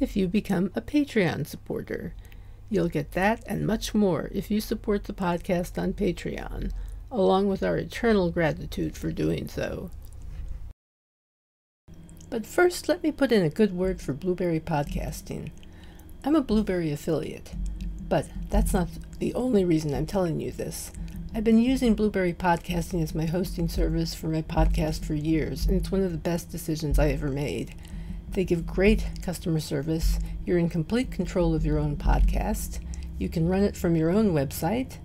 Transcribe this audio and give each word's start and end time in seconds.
if 0.00 0.16
you 0.16 0.28
become 0.28 0.70
a 0.74 0.80
Patreon 0.80 1.46
supporter. 1.46 2.14
You'll 2.70 2.88
get 2.88 3.12
that 3.12 3.42
and 3.46 3.66
much 3.66 3.94
more 3.94 4.30
if 4.32 4.50
you 4.50 4.60
support 4.60 5.04
the 5.04 5.12
podcast 5.12 5.80
on 5.80 5.92
Patreon, 5.92 6.72
along 7.10 7.48
with 7.48 7.62
our 7.62 7.76
eternal 7.76 8.30
gratitude 8.30 8.96
for 8.96 9.12
doing 9.12 9.48
so. 9.48 9.90
But 12.30 12.46
first, 12.46 12.88
let 12.88 13.02
me 13.02 13.12
put 13.12 13.30
in 13.30 13.44
a 13.44 13.50
good 13.50 13.72
word 13.76 14.00
for 14.00 14.12
Blubrry 14.12 14.58
Podcasting. 14.58 15.50
I'm 16.24 16.34
a 16.34 16.40
Blubrry 16.40 16.90
affiliate, 16.90 17.52
but 18.08 18.26
that's 18.50 18.72
not 18.72 18.88
the 19.18 19.34
only 19.34 19.64
reason 19.64 19.94
I'm 19.94 20.06
telling 20.06 20.40
you 20.40 20.50
this. 20.50 20.90
I've 21.32 21.44
been 21.44 21.58
using 21.58 21.94
Blubrry 21.94 22.32
Podcasting 22.32 23.02
as 23.02 23.14
my 23.14 23.26
hosting 23.26 23.68
service 23.68 24.14
for 24.14 24.28
my 24.28 24.42
podcast 24.42 25.04
for 25.04 25.14
years, 25.14 25.66
and 25.66 25.76
it's 25.76 25.92
one 25.92 26.02
of 26.02 26.12
the 26.12 26.18
best 26.18 26.50
decisions 26.50 26.98
I 26.98 27.10
ever 27.10 27.28
made. 27.28 27.74
They 28.34 28.44
give 28.44 28.66
great 28.66 29.06
customer 29.22 29.60
service. 29.60 30.18
You're 30.44 30.58
in 30.58 30.68
complete 30.68 31.10
control 31.10 31.54
of 31.54 31.64
your 31.64 31.78
own 31.78 31.96
podcast. 31.96 32.80
You 33.16 33.28
can 33.28 33.48
run 33.48 33.62
it 33.62 33.76
from 33.76 33.94
your 33.94 34.10
own 34.10 34.32
website. 34.32 34.98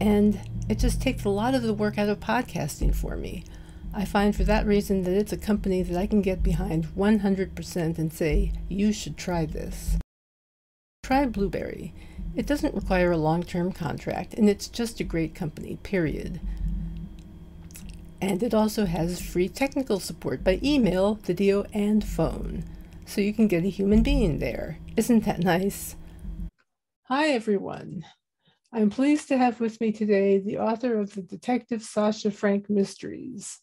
And 0.00 0.38
it 0.68 0.78
just 0.78 1.00
takes 1.00 1.24
a 1.24 1.30
lot 1.30 1.54
of 1.54 1.62
the 1.62 1.72
work 1.72 1.96
out 1.96 2.10
of 2.10 2.20
podcasting 2.20 2.94
for 2.94 3.16
me. 3.16 3.44
I 3.94 4.04
find 4.04 4.36
for 4.36 4.44
that 4.44 4.66
reason 4.66 5.02
that 5.04 5.14
it's 5.14 5.32
a 5.32 5.38
company 5.38 5.82
that 5.82 5.98
I 5.98 6.06
can 6.06 6.22
get 6.22 6.42
behind 6.42 6.88
100% 6.94 7.98
and 7.98 8.12
say, 8.12 8.52
you 8.68 8.92
should 8.92 9.16
try 9.16 9.46
this. 9.46 9.98
Try 11.02 11.26
Blubrry. 11.26 11.94
It 12.34 12.46
doesn't 12.46 12.74
require 12.74 13.12
a 13.12 13.18
long 13.18 13.42
term 13.42 13.72
contract, 13.72 14.34
and 14.34 14.48
it's 14.48 14.68
just 14.68 15.00
a 15.00 15.04
great 15.04 15.34
company, 15.34 15.78
period. 15.82 16.40
And 18.22 18.40
it 18.44 18.54
also 18.54 18.86
has 18.86 19.20
free 19.20 19.48
technical 19.48 19.98
support 19.98 20.44
by 20.44 20.60
email, 20.62 21.14
video, 21.16 21.64
and 21.72 22.04
phone. 22.04 22.62
So 23.04 23.20
you 23.20 23.34
can 23.34 23.48
get 23.48 23.64
a 23.64 23.68
human 23.68 24.04
being 24.04 24.38
there. 24.38 24.78
Isn't 24.96 25.24
that 25.24 25.40
nice? 25.40 25.96
Hi, 27.08 27.30
everyone. 27.30 28.04
I'm 28.72 28.90
pleased 28.90 29.26
to 29.28 29.36
have 29.36 29.58
with 29.58 29.80
me 29.80 29.90
today 29.90 30.38
the 30.38 30.58
author 30.58 31.00
of 31.00 31.12
the 31.12 31.22
Detective 31.22 31.82
Sasha 31.82 32.30
Frank 32.30 32.70
Mysteries. 32.70 33.58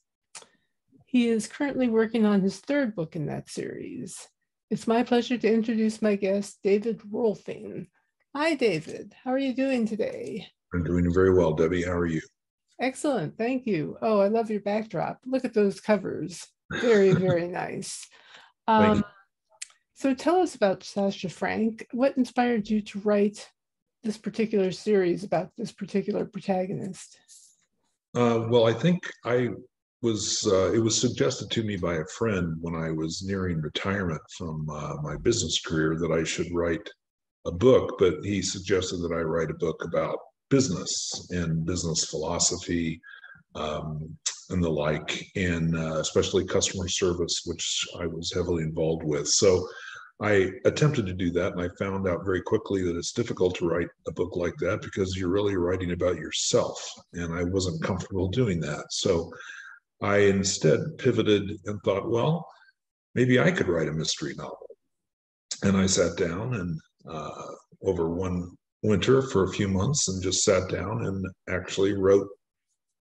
He 1.06 1.30
is 1.30 1.48
currently 1.48 1.88
working 1.88 2.26
on 2.26 2.42
his 2.42 2.60
third 2.60 2.98
book 2.98 3.16
in 3.16 3.28
that 3.28 3.50
series. 3.50 4.28
It's 4.70 4.88
my 4.88 5.04
pleasure 5.04 5.38
to 5.38 5.54
introduce 5.54 6.02
my 6.02 6.18
guest, 6.18 6.60
David 6.64 7.00
Rohlfing. 7.10 7.88
Hi, 8.36 8.56
David. 8.56 9.16
How 9.24 9.32
are 9.32 9.40
you 9.40 9.56
doing 9.56 9.88
today? 9.88 10.46
I'm 10.74 10.84
doing 10.84 11.14
very 11.14 11.34
well, 11.34 11.56
Debbi. 11.56 11.86
How 11.86 11.94
are 11.94 12.06
you? 12.06 12.20
Excellent. 12.80 13.38
Thank 13.38 13.66
you. 13.66 13.98
Oh, 14.02 14.20
I 14.20 14.28
love 14.28 14.50
your 14.50 14.62
backdrop. 14.62 15.20
Look 15.26 15.44
at 15.44 15.54
those 15.54 15.82
covers. 15.82 16.48
Very, 16.72 17.12
very 17.14 17.48
nice. 17.48 18.08
Um, 18.68 19.04
so 19.96 20.14
tell 20.14 20.42
us 20.42 20.56
about 20.56 20.84
Sasha 20.84 21.30
Frank. 21.30 21.86
What 21.92 22.18
inspired 22.18 22.70
you 22.70 22.82
to 22.84 23.00
write 23.00 23.50
this 24.04 24.18
particular 24.18 24.72
series 24.72 25.24
about 25.24 25.52
this 25.58 25.72
particular 25.72 26.26
protagonist? 26.26 27.18
Uh, 28.16 28.46
well, 28.48 28.66
I 28.66 28.74
think 28.74 29.04
I 29.26 29.50
was, 30.02 30.48
uh, 30.48 30.72
it 30.72 30.80
was 30.80 31.00
suggested 31.00 31.52
to 31.52 31.64
me 31.64 31.76
by 31.76 31.96
a 31.96 32.06
friend 32.18 32.56
when 32.62 32.76
I 32.76 32.92
was 32.92 33.24
nearing 33.26 33.60
retirement 33.60 34.22
from 34.38 34.70
uh, 34.70 34.96
my 35.02 35.18
business 35.18 35.60
career 35.62 35.98
that 36.00 36.12
I 36.12 36.24
should 36.24 36.48
write 36.54 36.90
a 37.46 37.52
book, 37.52 37.96
but 38.00 38.16
he 38.24 38.42
suggested 38.42 39.02
that 39.02 39.12
I 39.12 39.22
write 39.22 39.52
a 39.52 39.56
book 39.56 39.84
about 39.84 40.18
business 40.50 41.28
and 41.32 41.66
business 41.66 42.06
philosophy 42.06 43.02
um, 43.56 44.18
and 44.50 44.64
the 44.64 44.70
like, 44.70 45.26
and 45.36 45.76
uh, 45.78 46.00
especially 46.00 46.46
customer 46.46 46.88
service, 46.88 47.44
which 47.46 47.86
I 48.00 48.08
was 48.08 48.32
heavily 48.34 48.64
involved 48.64 49.04
with. 49.04 49.28
So 49.28 49.68
I 50.22 50.52
attempted 50.66 51.06
to 51.06 51.14
do 51.14 51.32
that, 51.32 51.54
and 51.54 51.62
I 51.62 51.70
found 51.78 52.08
out 52.08 52.26
very 52.26 52.42
quickly 52.42 52.84
that 52.84 52.98
it's 52.98 53.14
difficult 53.14 53.56
to 53.56 53.68
write 53.68 53.88
a 54.08 54.12
book 54.12 54.36
like 54.36 54.56
that 54.60 54.82
because 54.82 55.16
you're 55.16 55.30
really 55.30 55.56
writing 55.56 55.92
about 55.92 56.18
yourself, 56.18 56.78
and 57.14 57.34
I 57.34 57.44
wasn't 57.44 57.84
comfortable 57.84 58.28
doing 58.28 58.60
that. 58.62 58.86
So 58.90 59.32
I 60.02 60.18
instead 60.18 60.80
pivoted 60.98 61.52
and 61.66 61.82
thought, 61.84 62.10
well, 62.10 62.46
maybe 63.16 63.40
I 63.40 63.52
could 63.52 63.68
write 63.68 63.88
a 63.88 63.94
mystery 63.94 64.34
novel. 64.36 64.68
And 65.64 65.76
I 65.76 65.86
sat 65.86 66.18
down 66.18 66.56
and 66.56 66.80
uh, 67.10 67.52
over 67.84 68.10
one 68.10 68.58
winter 68.84 69.22
for 69.22 69.44
a 69.44 69.52
few 69.52 69.68
months 69.68 70.08
and 70.08 70.24
just 70.24 70.44
sat 70.44 70.70
down 70.70 71.06
and 71.06 71.26
actually 71.50 71.94
wrote 71.94 72.28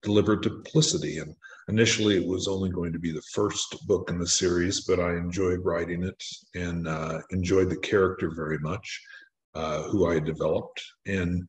Deliberate 0.03 0.41
Duplicity. 0.41 1.17
And 1.19 1.33
initially, 1.67 2.17
it 2.17 2.27
was 2.27 2.47
only 2.47 2.69
going 2.69 2.93
to 2.93 2.99
be 2.99 3.11
the 3.11 3.21
first 3.33 3.75
book 3.87 4.09
in 4.09 4.19
the 4.19 4.27
series, 4.27 4.85
but 4.85 4.99
I 4.99 5.11
enjoyed 5.11 5.59
writing 5.63 6.03
it 6.03 6.23
and 6.55 6.87
uh, 6.87 7.19
enjoyed 7.31 7.69
the 7.69 7.79
character 7.79 8.31
very 8.33 8.59
much, 8.59 9.01
uh, 9.55 9.83
who 9.83 10.09
I 10.09 10.19
developed, 10.19 10.81
and 11.05 11.43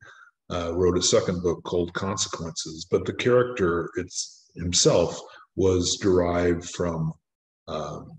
uh, 0.51 0.73
wrote 0.75 0.97
a 0.97 1.01
second 1.01 1.41
book 1.43 1.63
called 1.63 1.93
Consequences. 1.93 2.87
But 2.89 3.05
the 3.05 3.13
character 3.13 3.89
it's 3.95 4.49
himself 4.55 5.19
was 5.55 5.97
derived 6.01 6.69
from 6.69 7.13
um, 7.67 8.17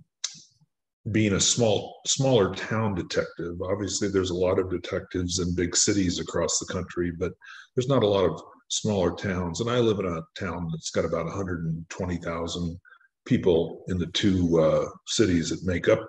being 1.12 1.34
a 1.34 1.40
small 1.40 2.00
smaller 2.06 2.54
town 2.54 2.94
detective 2.94 3.60
obviously 3.62 4.08
there's 4.08 4.30
a 4.30 4.34
lot 4.34 4.58
of 4.58 4.70
detectives 4.70 5.38
in 5.38 5.54
big 5.54 5.74
cities 5.74 6.20
across 6.20 6.58
the 6.58 6.72
country 6.72 7.10
but 7.10 7.32
there's 7.74 7.88
not 7.88 8.02
a 8.02 8.06
lot 8.06 8.24
of 8.24 8.40
smaller 8.70 9.14
towns. 9.14 9.60
And 9.60 9.70
i 9.70 9.78
live 9.78 9.98
in 9.98 10.06
a 10.06 10.22
town 10.38 10.68
that's 10.70 10.90
got 10.90 11.04
about 11.04 11.26
120000 11.26 12.80
people 13.26 13.84
in 13.88 13.98
the 13.98 14.06
two 14.06 14.60
uh, 14.60 14.88
cities 15.06 15.50
that 15.50 15.64
make 15.64 15.88
up 15.88 16.00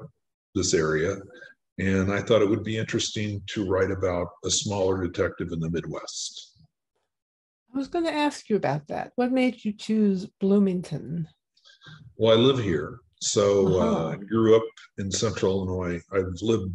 this 0.55 0.73
area. 0.73 1.17
And 1.79 2.11
i 2.11 2.21
thought 2.21 2.41
it 2.41 2.49
would 2.49 2.63
be 2.63 2.77
interesting 2.77 3.41
to 3.47 3.67
write 3.67 3.91
about 3.91 4.27
a 4.45 4.49
smaller 4.51 5.05
detective 5.05 5.51
in 5.51 5.59
the 5.59 5.69
midwest. 5.69 6.49
I 7.73 7.77
was 7.77 7.87
going 7.87 8.05
to 8.05 8.13
ask 8.13 8.49
you 8.49 8.57
about 8.57 8.87
that. 8.87 9.13
What 9.15 9.31
made 9.31 9.63
you 9.63 9.73
choose 9.73 10.25
bloomington? 10.39 11.27
Well 12.17 12.37
i 12.37 12.39
live 12.39 12.59
here 12.59 12.99
so 13.21 13.79
uh, 13.79 14.11
I 14.11 14.15
grew 14.15 14.55
up 14.55 14.63
in 14.97 15.11
central 15.11 15.67
Illinois. 15.67 16.01
I've 16.11 16.41
lived 16.41 16.73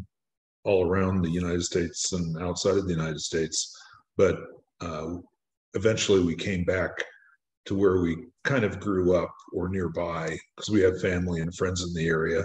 all 0.65 0.87
around 0.87 1.23
the 1.23 1.31
United 1.31 1.63
States 1.63 2.13
and 2.13 2.39
outside 2.39 2.77
of 2.77 2.87
the 2.87 2.95
United 2.95 3.21
States, 3.21 3.77
but 4.17 4.39
uh, 4.81 5.17
eventually 5.75 6.23
we 6.25 6.35
came 6.35 6.65
back 6.65 6.91
to 7.67 7.75
where 7.75 8.01
we 8.01 8.17
kind 8.45 8.65
of 8.65 8.81
grew 8.81 9.15
up 9.15 9.33
or 9.53 9.69
nearby 9.69 10.37
because 10.57 10.71
we 10.71 10.81
had 10.81 11.01
family 11.01 11.41
and 11.41 11.55
friends 11.55 11.83
in 11.83 11.93
the 11.95 12.09
area 12.09 12.45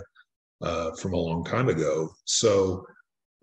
uh, 0.61 0.91
from 0.95 1.13
a 1.13 1.17
long 1.17 1.43
time 1.43 1.69
ago. 1.69 2.09
So 2.25 2.85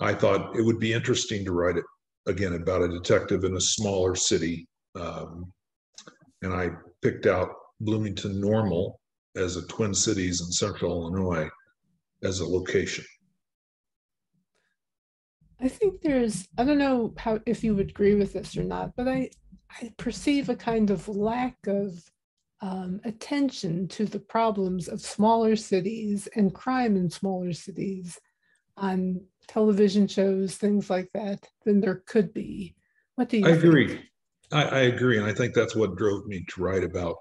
I 0.00 0.12
thought 0.12 0.56
it 0.56 0.62
would 0.62 0.80
be 0.80 0.92
interesting 0.92 1.44
to 1.44 1.52
write 1.52 1.76
it 1.76 1.84
again 2.26 2.54
about 2.54 2.82
a 2.82 2.88
detective 2.88 3.44
in 3.44 3.56
a 3.56 3.61
smaller 3.61 4.14
city. 4.14 4.66
Um, 4.94 5.52
and 6.43 6.52
I 6.52 6.70
picked 7.02 7.26
out 7.26 7.50
Bloomington 7.81 8.40
Normal 8.40 9.00
as 9.36 9.56
a 9.56 9.66
Twin 9.66 9.94
Cities 9.94 10.40
in 10.40 10.50
central 10.50 10.92
Illinois 10.92 11.48
as 12.22 12.40
a 12.40 12.46
location? 12.46 13.04
I 15.60 15.69
think 15.69 16.00
there's, 16.02 16.48
I 16.56 16.64
don't 16.64 16.78
know 16.78 17.14
how 17.16 17.40
if 17.46 17.64
you 17.64 17.75
would 17.75 17.90
agree 17.90 18.14
with 18.14 18.32
this 18.32 18.56
or 18.56 18.62
not, 18.62 18.94
but 18.96 19.08
I, 19.08 19.30
I 19.70 19.92
perceive 19.96 20.48
a 20.48 20.56
kind 20.56 20.90
of 20.90 21.08
lack 21.08 21.56
of 21.66 22.00
um, 22.60 23.00
attention 23.04 23.88
to 23.88 24.04
the 24.04 24.20
problems 24.20 24.88
of 24.88 25.00
smaller 25.00 25.56
cities 25.56 26.28
and 26.36 26.54
crime 26.54 26.96
in 26.96 27.10
smaller 27.10 27.52
cities 27.52 28.19
on 28.76 29.20
television 29.46 30.06
shows, 30.06 30.56
things 30.56 30.90
like 30.90 31.10
that, 31.14 31.46
than 31.64 31.80
there 31.80 32.02
could 32.06 32.32
be. 32.32 32.75
What 33.16 33.28
do 33.28 33.38
you 33.38 33.46
I 33.46 33.52
think? 33.52 33.64
agree. 33.64 34.00
I, 34.52 34.62
I, 34.64 34.78
agree. 34.80 35.19
And 35.19 35.26
I 35.26 35.34
think 35.34 35.54
that's 35.54 35.76
what 35.76 35.96
drove 35.96 36.26
me 36.26 36.44
to 36.48 36.62
write 36.62 36.84
about 36.84 37.16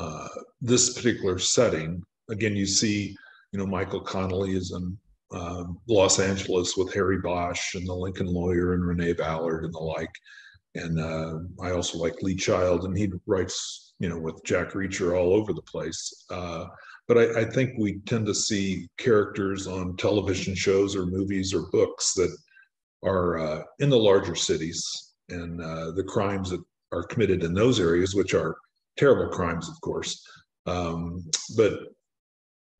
uh, 0.00 0.28
this 0.62 0.94
particular 0.94 1.38
setting. 1.38 2.02
Again, 2.30 2.56
you 2.56 2.66
see, 2.66 3.14
you 3.52 3.58
know, 3.58 3.66
Michael 3.66 4.00
Connelly 4.00 4.54
is 4.54 4.72
in 4.72 4.96
uh, 5.32 5.64
Los 5.88 6.18
Angeles 6.18 6.76
with 6.76 6.92
Harry 6.94 7.18
Bosch 7.18 7.74
and 7.74 7.86
the 7.86 7.94
Lincoln 7.94 8.26
lawyer 8.26 8.72
and 8.72 8.84
Renee 8.84 9.12
Ballard 9.12 9.64
and 9.64 9.74
the 9.74 9.78
like. 9.78 10.12
and 10.74 10.98
uh, 10.98 11.40
I 11.62 11.72
also 11.72 11.98
like 11.98 12.22
Lee 12.22 12.34
Child, 12.34 12.84
and 12.84 12.96
he 12.96 13.12
writes, 13.26 13.94
you 13.98 14.08
know, 14.08 14.18
with 14.18 14.42
Jack 14.44 14.70
Reacher 14.70 15.18
all 15.18 15.34
over 15.34 15.52
the 15.52 15.62
place. 15.62 16.24
Uh, 16.30 16.66
but 17.06 17.18
I, 17.18 17.40
I, 17.40 17.44
think 17.44 17.72
we 17.76 17.98
tend 18.06 18.24
to 18.26 18.34
see 18.34 18.88
characters 18.96 19.66
on 19.66 19.96
television 19.96 20.54
shows 20.54 20.94
or 20.94 21.06
movies 21.06 21.52
or 21.52 21.70
books 21.72 22.14
that 22.14 22.34
are 23.02 23.38
uh, 23.38 23.62
in 23.80 23.90
the 23.90 23.98
larger 23.98 24.36
cities 24.36 25.12
and 25.28 25.60
uh, 25.60 25.90
the 25.90 26.04
crimes 26.04 26.50
that 26.50 26.62
are 26.92 27.02
committed 27.02 27.42
in 27.42 27.52
those 27.52 27.80
areas, 27.80 28.14
which 28.14 28.32
are 28.32 28.56
terrible 28.96 29.28
crimes, 29.28 29.68
of 29.68 29.80
course. 29.80 30.22
Um, 30.66 31.24
but 31.56 31.80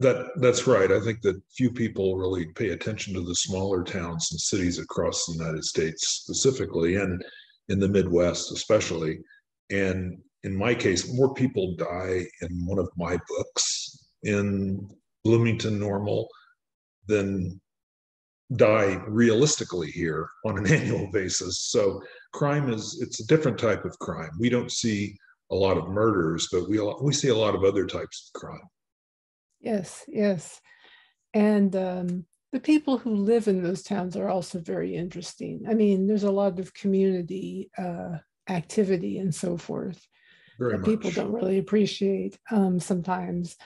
that 0.01 0.29
that's 0.37 0.67
right. 0.67 0.91
I 0.91 1.01
think 1.01 1.21
that 1.23 1.43
few 1.57 1.71
people 1.71 2.17
really 2.17 2.47
pay 2.55 2.71
attention 2.71 3.13
to 3.15 3.21
the 3.21 3.35
smaller 3.35 3.85
towns 3.85 4.29
and 4.31 4.41
cities 4.41 4.79
across 4.79 5.27
the 5.27 5.35
United 5.35 5.65
States 5.65 6.23
specifically, 6.23 6.97
and 6.97 7.23
in 7.69 7.79
the 7.79 7.89
Midwest 7.89 8.53
especially. 8.53 9.21
And 9.71 10.19
in 10.43 10.57
my 10.57 10.75
case, 10.75 11.13
more 11.15 11.35
people 11.35 11.77
die 11.77 12.25
in 12.41 12.67
one 12.67 12.79
of 12.79 12.89
my 12.97 13.19
books 13.29 14.11
in 14.23 14.89
Bloomington 15.23 15.79
Normal 15.79 16.29
than 17.07 17.61
die 18.57 19.01
realistically 19.07 19.91
here 19.91 20.29
on 20.45 20.59
an 20.59 20.67
annual 20.73 21.11
basis. 21.13 21.61
So 21.71 22.01
crime 22.33 22.73
is 22.73 23.01
it's 23.01 23.21
a 23.21 23.27
different 23.27 23.59
type 23.59 23.85
of 23.85 23.99
crime. 23.99 24.31
We 24.39 24.49
don't 24.49 24.73
see 24.73 25.17
a 25.51 25.55
lot 25.55 25.77
of 25.77 25.89
murders, 25.89 26.49
but 26.53 26.69
we 26.69 26.81
we 27.03 27.13
see 27.13 27.29
a 27.29 27.37
lot 27.37 27.55
of 27.55 27.65
other 27.65 27.87
types 27.87 28.31
of 28.35 28.41
crime. 28.41 28.69
Yes, 29.61 30.05
yes, 30.09 30.61
and 31.35 31.75
um, 31.77 32.27
the 32.53 32.61
people 32.61 32.99
who 32.99 33.15
live 33.15 33.49
in 33.49 33.63
those 33.63 33.83
towns 33.83 34.17
are 34.17 34.29
also 34.29 34.59
very 34.61 34.97
interesting. 34.97 35.63
I 35.69 35.75
mean, 35.75 36.07
there's 36.07 36.25
a 36.25 36.31
lot 36.31 36.59
of 36.59 36.75
community 36.75 37.71
uh, 37.79 38.19
activity 38.49 39.19
and 39.19 39.35
so 39.35 39.57
forth 39.57 40.05
very 40.59 40.73
that 40.73 40.79
much. 40.79 40.87
people 40.87 41.11
don't 41.11 41.33
really 41.33 41.59
appreciate 41.59 42.39
um, 42.51 42.81
sometimes. 42.81 43.57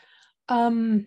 Um, 0.49 1.07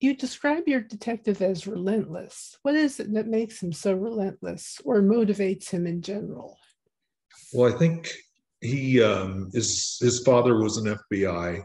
you 0.00 0.14
describe 0.14 0.64
your 0.66 0.80
detective 0.80 1.40
as 1.40 1.66
relentless. 1.66 2.58
What 2.62 2.74
is 2.74 3.00
it 3.00 3.12
that 3.14 3.28
makes 3.28 3.62
him 3.62 3.72
so 3.72 3.94
relentless 3.94 4.78
or 4.84 5.00
motivates 5.00 5.70
him 5.70 5.86
in 5.86 6.02
general? 6.02 6.58
Well, 7.52 7.72
I 7.72 7.78
think 7.78 8.12
he 8.66 9.02
um, 9.02 9.50
is, 9.52 9.98
his 10.00 10.20
father 10.20 10.58
was 10.58 10.76
an 10.76 10.96
FBI 11.12 11.62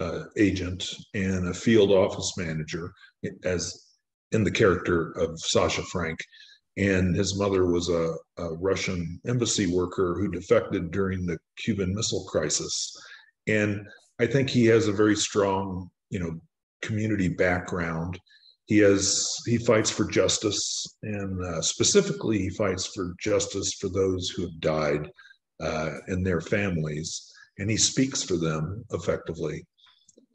uh, 0.00 0.22
agent 0.36 0.88
and 1.14 1.48
a 1.48 1.54
field 1.54 1.90
office 1.90 2.34
manager 2.36 2.92
as 3.44 3.86
in 4.32 4.44
the 4.44 4.50
character 4.50 5.12
of 5.12 5.38
Sasha 5.38 5.82
Frank. 5.82 6.18
And 6.76 7.14
his 7.14 7.38
mother 7.38 7.66
was 7.66 7.88
a, 7.88 8.14
a 8.36 8.54
Russian 8.54 9.20
embassy 9.26 9.66
worker 9.66 10.16
who 10.18 10.28
defected 10.28 10.90
during 10.90 11.24
the 11.24 11.38
Cuban 11.56 11.94
Missile 11.94 12.24
Crisis. 12.24 12.92
And 13.46 13.86
I 14.20 14.26
think 14.26 14.50
he 14.50 14.66
has 14.66 14.88
a 14.88 14.92
very 14.92 15.14
strong 15.14 15.90
you 16.14 16.20
know 16.20 16.40
community 16.80 17.28
background 17.28 18.18
he 18.66 18.78
has 18.78 19.28
he 19.46 19.58
fights 19.58 19.90
for 19.90 20.04
justice 20.04 20.86
and 21.02 21.44
uh, 21.44 21.60
specifically 21.60 22.38
he 22.38 22.50
fights 22.50 22.86
for 22.86 23.14
justice 23.20 23.74
for 23.74 23.88
those 23.88 24.30
who 24.30 24.42
have 24.42 24.60
died 24.60 25.10
uh, 25.60 25.90
and 26.08 26.26
their 26.26 26.40
families 26.40 27.32
and 27.58 27.70
he 27.70 27.76
speaks 27.76 28.22
for 28.22 28.36
them 28.36 28.84
effectively. 28.92 29.64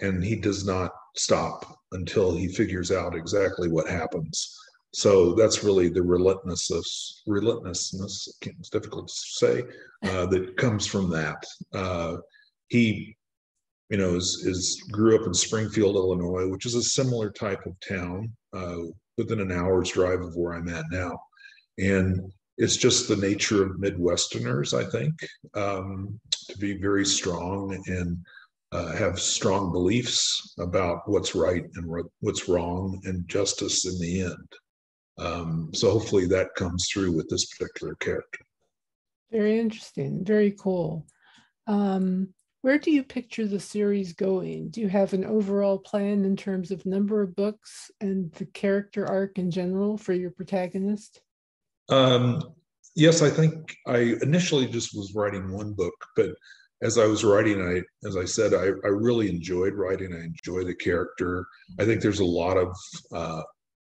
And 0.02 0.24
he 0.24 0.36
does 0.36 0.66
not 0.66 0.92
stop 1.18 1.80
until 1.92 2.36
he 2.36 2.48
figures 2.48 2.92
out 2.92 3.16
exactly 3.16 3.68
what 3.68 3.90
happens. 3.90 4.58
So 4.94 5.34
that's 5.34 5.64
really 5.64 5.90
the 5.90 6.02
relentlessness 6.02 7.22
relentlessness 7.28 8.40
it's 8.42 8.70
difficult 8.70 9.08
to 9.08 9.14
say 9.14 9.64
uh, 10.04 10.26
that 10.28 10.58
comes 10.58 10.88
from 10.88 11.10
that. 11.12 11.44
Uh, 11.74 12.18
he 12.70 13.16
you 13.90 13.98
know, 13.98 14.16
is, 14.16 14.44
is 14.46 14.84
grew 14.92 15.20
up 15.20 15.26
in 15.26 15.34
Springfield, 15.34 15.96
Illinois, 15.96 16.48
which 16.48 16.66
is 16.66 16.76
a 16.76 16.84
similar 16.84 17.32
type 17.32 17.66
of 17.66 17.76
town 17.88 18.32
uh, 18.54 18.78
within 19.18 19.40
an 19.40 19.52
hour's 19.52 19.90
drive 19.90 20.22
of 20.22 20.36
where 20.36 20.54
I'm 20.54 20.70
at 20.70 20.86
now. 20.92 21.20
And 21.80 22.32
it's 22.60 22.76
just 22.76 23.08
the 23.08 23.16
nature 23.16 23.64
of 23.66 23.78
Midwesterners, 23.78 24.78
I 24.78 24.84
think, 24.90 25.14
um, 25.54 26.20
to 26.50 26.58
be 26.58 26.74
very 26.78 27.06
strong 27.06 27.82
and 27.88 28.18
uh, 28.74 28.94
have 28.98 29.18
strong 29.18 29.72
beliefs 29.72 30.54
about 30.60 31.08
what's 31.08 31.34
right 31.34 31.64
and 31.76 32.06
what's 32.20 32.50
wrong 32.50 33.02
and 33.06 33.26
justice 33.30 33.86
in 33.86 33.98
the 34.00 34.22
end. 34.24 34.54
Um, 35.18 35.70
so 35.74 35.90
hopefully 35.90 36.28
that 36.28 36.54
comes 36.56 36.90
through 36.92 37.16
with 37.16 37.30
this 37.30 37.46
particular 37.46 37.96
character. 37.96 38.40
Very 39.32 39.58
interesting. 39.58 40.26
Very 40.26 40.52
cool. 40.52 41.08
Um, 41.66 42.34
where 42.62 42.78
do 42.78 42.92
you 42.92 43.04
picture 43.04 43.48
the 43.48 43.60
series 43.60 44.12
going? 44.12 44.70
Do 44.70 44.82
you 44.82 44.90
have 44.90 45.14
an 45.14 45.24
overall 45.24 45.78
plan 45.78 46.26
in 46.26 46.36
terms 46.36 46.72
of 46.72 46.86
number 46.86 47.22
of 47.22 47.38
books 47.38 47.90
and 48.02 48.34
the 48.34 48.48
character 48.48 49.08
arc 49.08 49.38
in 49.40 49.50
general 49.50 49.98
for 49.98 50.12
your 50.12 50.32
protagonist? 50.32 51.22
Um, 51.90 52.44
yes, 52.96 53.22
I 53.22 53.30
think 53.30 53.76
I 53.88 54.16
initially 54.22 54.68
just 54.68 54.96
was 54.96 55.14
writing 55.16 55.52
one 55.52 55.74
book, 55.74 55.94
but 56.16 56.30
as 56.82 56.98
I 56.98 57.06
was 57.06 57.24
writing, 57.24 57.62
I, 57.62 58.08
as 58.08 58.16
I 58.16 58.26
said, 58.26 58.54
I, 58.54 58.68
I 58.86 58.90
really 58.90 59.30
enjoyed 59.30 59.74
writing. 59.74 60.14
I 60.14 60.24
enjoy 60.24 60.64
the 60.64 60.76
character. 60.76 61.46
I 61.80 61.86
think 61.86 62.02
there's 62.02 62.22
a 62.22 62.26
lot 62.26 62.58
of 62.58 62.74
uh, 63.14 63.42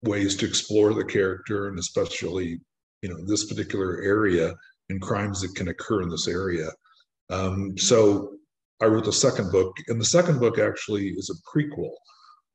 ways 0.03 0.37
to 0.37 0.47
explore 0.47 0.95
the 0.95 1.05
character, 1.05 1.69
and 1.69 1.79
especially, 1.79 2.61
you 3.03 3.09
know, 3.09 3.25
this 3.27 3.45
particular 3.45 4.01
area 4.03 4.55
and 4.89 5.03
crimes 5.03 5.43
that 5.43 5.55
can 5.55 5.69
occur 5.69 6.03
in 6.03 6.09
this 6.09 6.29
area. 6.29 6.71
Um, 7.31 7.77
so 7.77 8.33
I 8.81 8.87
wrote 8.87 9.05
the 9.05 9.13
second 9.13 9.53
book, 9.53 9.77
and 9.89 10.01
the 10.01 10.07
second 10.07 10.39
book 10.39 10.59
actually 10.59 11.09
is 11.09 11.31
a 11.31 11.59
prequel, 11.59 11.91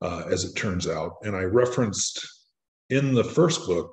uh, 0.01 0.23
as 0.31 0.45
it 0.45 0.55
turns 0.55 0.87
out. 0.87 1.17
And 1.21 1.35
I 1.35 1.43
referenced 1.43 2.25
in 2.89 3.13
the 3.13 3.23
first 3.23 3.67
book 3.67 3.91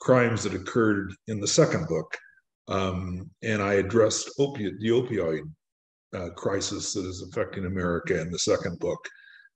crimes 0.00 0.42
that 0.42 0.54
occurred 0.54 1.12
in 1.28 1.40
the 1.40 1.46
second 1.46 1.86
book, 1.86 2.16
um, 2.68 3.30
and 3.42 3.62
I 3.62 3.74
addressed 3.74 4.30
opiate, 4.38 4.80
the 4.80 4.88
opioid 4.88 5.42
uh, 6.14 6.30
crisis 6.30 6.92
that 6.94 7.04
is 7.04 7.22
affecting 7.22 7.66
America 7.66 8.20
in 8.20 8.30
the 8.30 8.38
second 8.38 8.78
book, 8.78 9.04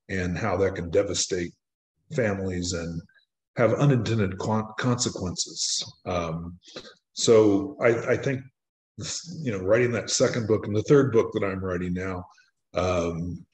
and 0.08 0.38
how 0.38 0.56
that 0.58 0.74
can 0.74 0.90
devastate 0.90 1.52
families 2.14 2.72
and 2.72 3.00
have 3.56 3.72
unintended 3.74 4.36
consequences. 4.38 5.84
Um, 6.06 6.58
so 7.12 7.76
I, 7.80 8.12
I, 8.12 8.16
think 8.16 8.40
you 9.42 9.52
know, 9.52 9.58
writing 9.58 9.92
that 9.92 10.10
second 10.10 10.48
book 10.48 10.66
and 10.66 10.76
the 10.76 10.82
third 10.82 11.12
book 11.12 11.30
that 11.32 11.44
I'm 11.44 11.64
writing 11.64 11.94
now 11.94 12.24
um, 12.74 13.44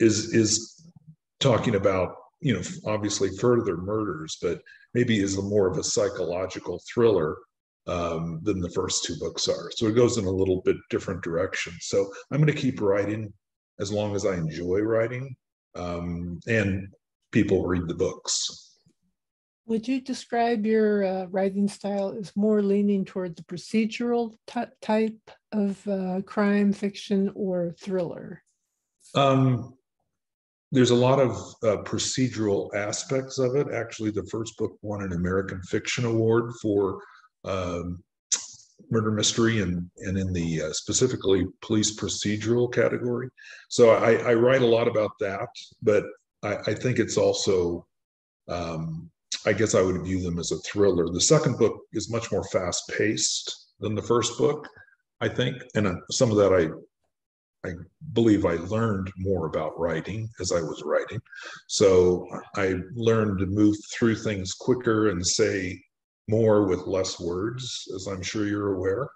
is 0.00 0.34
is 0.34 0.90
talking 1.40 1.74
about 1.74 2.14
you 2.40 2.54
know 2.54 2.62
obviously 2.86 3.30
further 3.38 3.76
murders, 3.76 4.38
but 4.40 4.60
maybe 4.96 5.20
is 5.20 5.36
a 5.36 5.42
more 5.42 5.66
of 5.70 5.76
a 5.76 5.84
psychological 5.84 6.80
thriller 6.90 7.36
um, 7.86 8.40
than 8.42 8.60
the 8.60 8.70
first 8.70 9.04
two 9.04 9.14
books 9.20 9.46
are. 9.46 9.70
So 9.76 9.86
it 9.88 9.92
goes 9.92 10.16
in 10.16 10.24
a 10.24 10.30
little 10.30 10.62
bit 10.64 10.76
different 10.88 11.22
direction. 11.22 11.74
So 11.80 12.10
I'm 12.30 12.38
going 12.38 12.54
to 12.54 12.58
keep 12.58 12.80
writing 12.80 13.30
as 13.78 13.92
long 13.92 14.16
as 14.16 14.24
I 14.24 14.36
enjoy 14.36 14.80
writing, 14.80 15.36
um, 15.74 16.40
and 16.48 16.88
people 17.30 17.66
read 17.66 17.86
the 17.86 17.94
books. 17.94 18.32
Would 19.66 19.86
you 19.86 20.00
describe 20.00 20.64
your 20.64 21.04
uh, 21.04 21.26
writing 21.26 21.68
style 21.68 22.16
as 22.18 22.34
more 22.34 22.62
leaning 22.62 23.04
toward 23.04 23.36
the 23.36 23.42
procedural 23.42 24.34
type 24.80 25.30
of 25.52 25.86
uh, 25.86 26.22
crime 26.22 26.72
fiction 26.72 27.30
or 27.34 27.74
thriller? 27.78 28.42
Um, 29.14 29.75
there's 30.72 30.90
a 30.90 30.94
lot 30.94 31.20
of 31.20 31.30
uh, 31.62 31.82
procedural 31.82 32.74
aspects 32.74 33.38
of 33.38 33.54
it. 33.54 33.68
Actually, 33.72 34.10
the 34.10 34.26
first 34.30 34.56
book 34.58 34.72
won 34.82 35.02
an 35.02 35.12
American 35.12 35.60
Fiction 35.62 36.04
Award 36.04 36.52
for 36.60 36.98
um, 37.44 38.02
murder 38.90 39.10
mystery 39.10 39.62
and 39.62 39.88
and 39.98 40.18
in 40.18 40.32
the 40.32 40.62
uh, 40.62 40.72
specifically 40.72 41.46
police 41.62 41.98
procedural 41.98 42.72
category. 42.72 43.28
So 43.68 43.90
I, 43.90 44.14
I, 44.14 44.34
write 44.34 44.62
a 44.62 44.66
lot 44.66 44.86
about 44.86 45.12
that, 45.20 45.48
but 45.82 46.04
I, 46.42 46.56
I 46.66 46.74
think 46.74 46.98
it's 46.98 47.16
also 47.16 47.86
um, 48.48 49.10
I 49.44 49.52
guess 49.52 49.74
I 49.74 49.82
would 49.82 50.02
view 50.04 50.22
them 50.22 50.38
as 50.38 50.52
a 50.52 50.58
thriller. 50.58 51.08
The 51.08 51.20
second 51.20 51.58
book 51.58 51.78
is 51.92 52.10
much 52.10 52.30
more 52.32 52.44
fast 52.44 52.82
paced 52.96 53.72
than 53.80 53.94
the 53.94 54.02
first 54.02 54.36
book, 54.38 54.68
I 55.20 55.28
think, 55.28 55.56
and 55.74 55.86
uh, 55.86 55.94
some 56.10 56.30
of 56.30 56.36
that 56.36 56.52
I 56.52 56.68
I 57.64 57.70
believe 58.12 58.44
I 58.44 58.54
learned 58.54 59.10
more 59.16 59.46
about 59.46 59.78
writing 59.78 60.28
as 60.40 60.52
I 60.52 60.60
was 60.60 60.82
writing. 60.84 61.20
So 61.66 62.28
I 62.56 62.76
learned 62.94 63.38
to 63.40 63.46
move 63.46 63.76
through 63.92 64.16
things 64.16 64.52
quicker 64.52 65.08
and 65.08 65.26
say 65.26 65.80
more 66.28 66.66
with 66.66 66.86
less 66.86 67.20
words, 67.20 67.88
as 67.94 68.06
I'm 68.06 68.22
sure 68.22 68.46
you're 68.46 68.74
aware, 68.74 69.08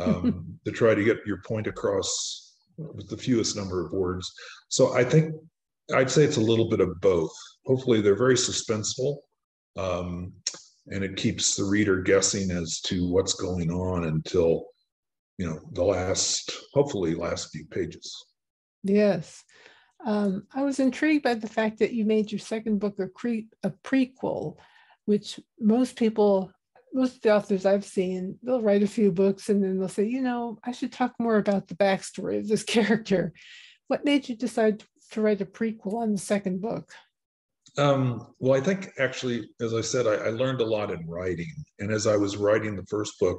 um, 0.00 0.58
to 0.64 0.72
try 0.72 0.94
to 0.94 1.04
get 1.04 1.18
your 1.26 1.42
point 1.42 1.66
across 1.66 2.54
with 2.76 3.08
the 3.08 3.16
fewest 3.16 3.56
number 3.56 3.84
of 3.84 3.92
words. 3.92 4.32
So 4.68 4.94
I 4.94 5.04
think 5.04 5.34
I'd 5.94 6.10
say 6.10 6.24
it's 6.24 6.38
a 6.38 6.40
little 6.40 6.68
bit 6.68 6.80
of 6.80 7.00
both. 7.00 7.32
Hopefully, 7.66 8.00
they're 8.00 8.16
very 8.16 8.34
suspenseful 8.34 9.18
um, 9.76 10.32
and 10.88 11.04
it 11.04 11.16
keeps 11.16 11.54
the 11.54 11.64
reader 11.64 12.00
guessing 12.00 12.50
as 12.50 12.80
to 12.80 13.08
what's 13.08 13.34
going 13.34 13.70
on 13.70 14.04
until 14.04 14.66
you 15.38 15.46
know 15.46 15.60
the 15.72 15.84
last 15.84 16.52
hopefully 16.72 17.14
last 17.14 17.50
few 17.50 17.64
pages. 17.66 18.14
Yes. 18.82 19.44
Um, 20.04 20.48
i 20.52 20.62
was 20.64 20.80
intrigued 20.80 21.22
by 21.22 21.34
the 21.34 21.48
fact 21.48 21.78
that 21.78 21.92
you 21.92 22.04
made 22.04 22.32
your 22.32 22.40
second 22.40 22.80
book 22.80 22.98
a, 22.98 23.06
cre- 23.06 23.46
a 23.62 23.70
prequel 23.84 24.56
which 25.04 25.38
most 25.60 25.94
people 25.94 26.50
most 26.92 27.14
of 27.14 27.22
the 27.22 27.32
authors 27.32 27.64
i've 27.64 27.84
seen 27.84 28.36
they'll 28.42 28.60
write 28.60 28.82
a 28.82 28.88
few 28.88 29.12
books 29.12 29.48
and 29.48 29.62
then 29.62 29.78
they'll 29.78 29.86
say 29.88 30.04
you 30.04 30.20
know 30.20 30.58
i 30.64 30.72
should 30.72 30.90
talk 30.90 31.12
more 31.20 31.36
about 31.36 31.68
the 31.68 31.76
backstory 31.76 32.40
of 32.40 32.48
this 32.48 32.64
character. 32.76 33.32
What 33.92 34.06
made 34.06 34.26
you 34.26 34.36
decide 34.36 34.82
to 35.10 35.20
write 35.20 35.42
a 35.42 35.46
prequel 35.46 35.96
on 35.96 36.12
the 36.12 36.18
second 36.18 36.62
book? 36.62 36.90
Um, 37.76 38.26
well, 38.38 38.58
I 38.58 38.64
think 38.64 38.90
actually, 38.98 39.48
as 39.60 39.74
I 39.74 39.82
said, 39.82 40.06
I, 40.06 40.14
I, 40.14 40.30
learned 40.30 40.62
a 40.62 40.64
lot 40.64 40.90
in 40.90 41.06
writing. 41.06 41.52
And 41.78 41.90
as 41.90 42.06
I 42.06 42.16
was 42.16 42.38
writing 42.38 42.74
the 42.74 42.86
first 42.86 43.18
book, 43.18 43.38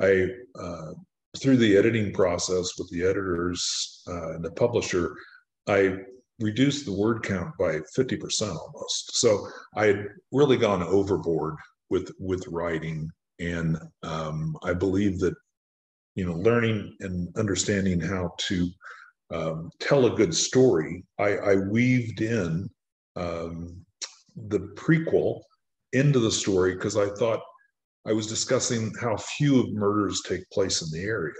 I, 0.00 0.26
uh, 0.58 0.92
through 1.36 1.56
the 1.58 1.76
editing 1.76 2.12
process 2.12 2.78
with 2.78 2.88
the 2.90 3.02
editors 3.02 4.02
uh, 4.08 4.32
and 4.34 4.44
the 4.44 4.50
publisher, 4.50 5.16
I 5.68 5.96
reduced 6.40 6.84
the 6.84 6.92
word 6.92 7.22
count 7.22 7.56
by 7.58 7.80
50% 7.96 8.56
almost. 8.56 9.16
So 9.16 9.48
I 9.74 9.86
had 9.86 10.08
really 10.32 10.56
gone 10.56 10.82
overboard 10.82 11.56
with, 11.90 12.10
with 12.18 12.46
writing. 12.48 13.10
And 13.38 13.78
um, 14.02 14.56
I 14.62 14.74
believe 14.74 15.18
that, 15.20 15.34
you 16.14 16.26
know, 16.26 16.34
learning 16.34 16.94
and 17.00 17.28
understanding 17.36 18.00
how 18.00 18.34
to 18.38 18.68
um, 19.32 19.70
tell 19.80 20.06
a 20.06 20.16
good 20.16 20.34
story, 20.34 21.04
I, 21.18 21.36
I 21.36 21.54
weaved 21.56 22.20
in 22.20 22.68
um, 23.16 23.84
the 24.36 24.60
prequel 24.76 25.40
into 25.92 26.18
the 26.18 26.30
story 26.30 26.74
because 26.74 26.96
I 26.96 27.08
thought 27.10 27.40
I 28.06 28.12
was 28.12 28.26
discussing 28.26 28.92
how 29.00 29.16
few 29.16 29.60
of 29.60 29.72
murders 29.72 30.22
take 30.22 30.48
place 30.50 30.82
in 30.82 30.90
the 30.90 31.06
area. 31.06 31.34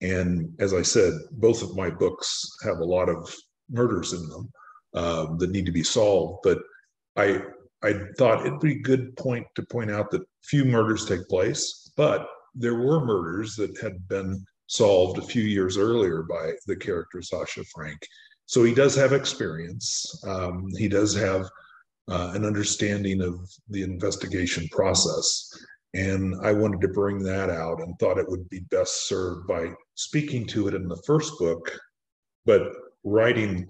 And 0.00 0.54
as 0.60 0.72
I 0.72 0.82
said, 0.82 1.12
both 1.32 1.62
of 1.62 1.76
my 1.76 1.90
books 1.90 2.44
have 2.62 2.78
a 2.78 2.84
lot 2.84 3.08
of 3.08 3.34
murders 3.68 4.12
in 4.12 4.28
them 4.28 4.50
um, 4.94 5.38
that 5.38 5.50
need 5.50 5.66
to 5.66 5.72
be 5.72 5.82
solved. 5.82 6.40
But 6.44 6.58
I 7.16 7.42
I 7.82 7.94
thought 8.16 8.44
it'd 8.44 8.60
be 8.60 8.72
a 8.72 8.82
good 8.82 9.16
point 9.16 9.46
to 9.54 9.62
point 9.62 9.90
out 9.90 10.10
that 10.10 10.26
few 10.42 10.64
murders 10.64 11.04
take 11.04 11.28
place, 11.28 11.92
but 11.96 12.26
there 12.54 12.74
were 12.74 13.04
murders 13.04 13.54
that 13.56 13.78
had 13.80 14.08
been 14.08 14.44
solved 14.66 15.18
a 15.18 15.22
few 15.22 15.42
years 15.42 15.78
earlier 15.78 16.22
by 16.22 16.52
the 16.66 16.74
character 16.74 17.22
Sasha 17.22 17.62
Frank 17.72 17.98
so 18.48 18.64
he 18.64 18.72
does 18.72 18.94
have 18.96 19.12
experience. 19.12 20.22
Um, 20.26 20.68
he 20.78 20.88
does 20.88 21.14
have 21.14 21.50
uh, 22.10 22.32
an 22.34 22.46
understanding 22.46 23.20
of 23.20 23.46
the 23.68 23.82
investigation 23.82 24.66
process. 24.68 25.50
And 25.94 26.34
I 26.42 26.52
wanted 26.52 26.80
to 26.82 26.88
bring 26.88 27.18
that 27.20 27.50
out 27.50 27.80
and 27.80 27.98
thought 27.98 28.18
it 28.18 28.28
would 28.28 28.48
be 28.50 28.60
best 28.70 29.08
served 29.08 29.46
by 29.46 29.72
speaking 29.94 30.46
to 30.48 30.68
it 30.68 30.74
in 30.74 30.86
the 30.86 31.02
first 31.06 31.38
book, 31.38 31.70
but 32.44 32.72
writing 33.04 33.66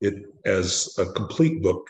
it 0.00 0.14
as 0.44 0.94
a 0.98 1.06
complete 1.06 1.62
book 1.62 1.86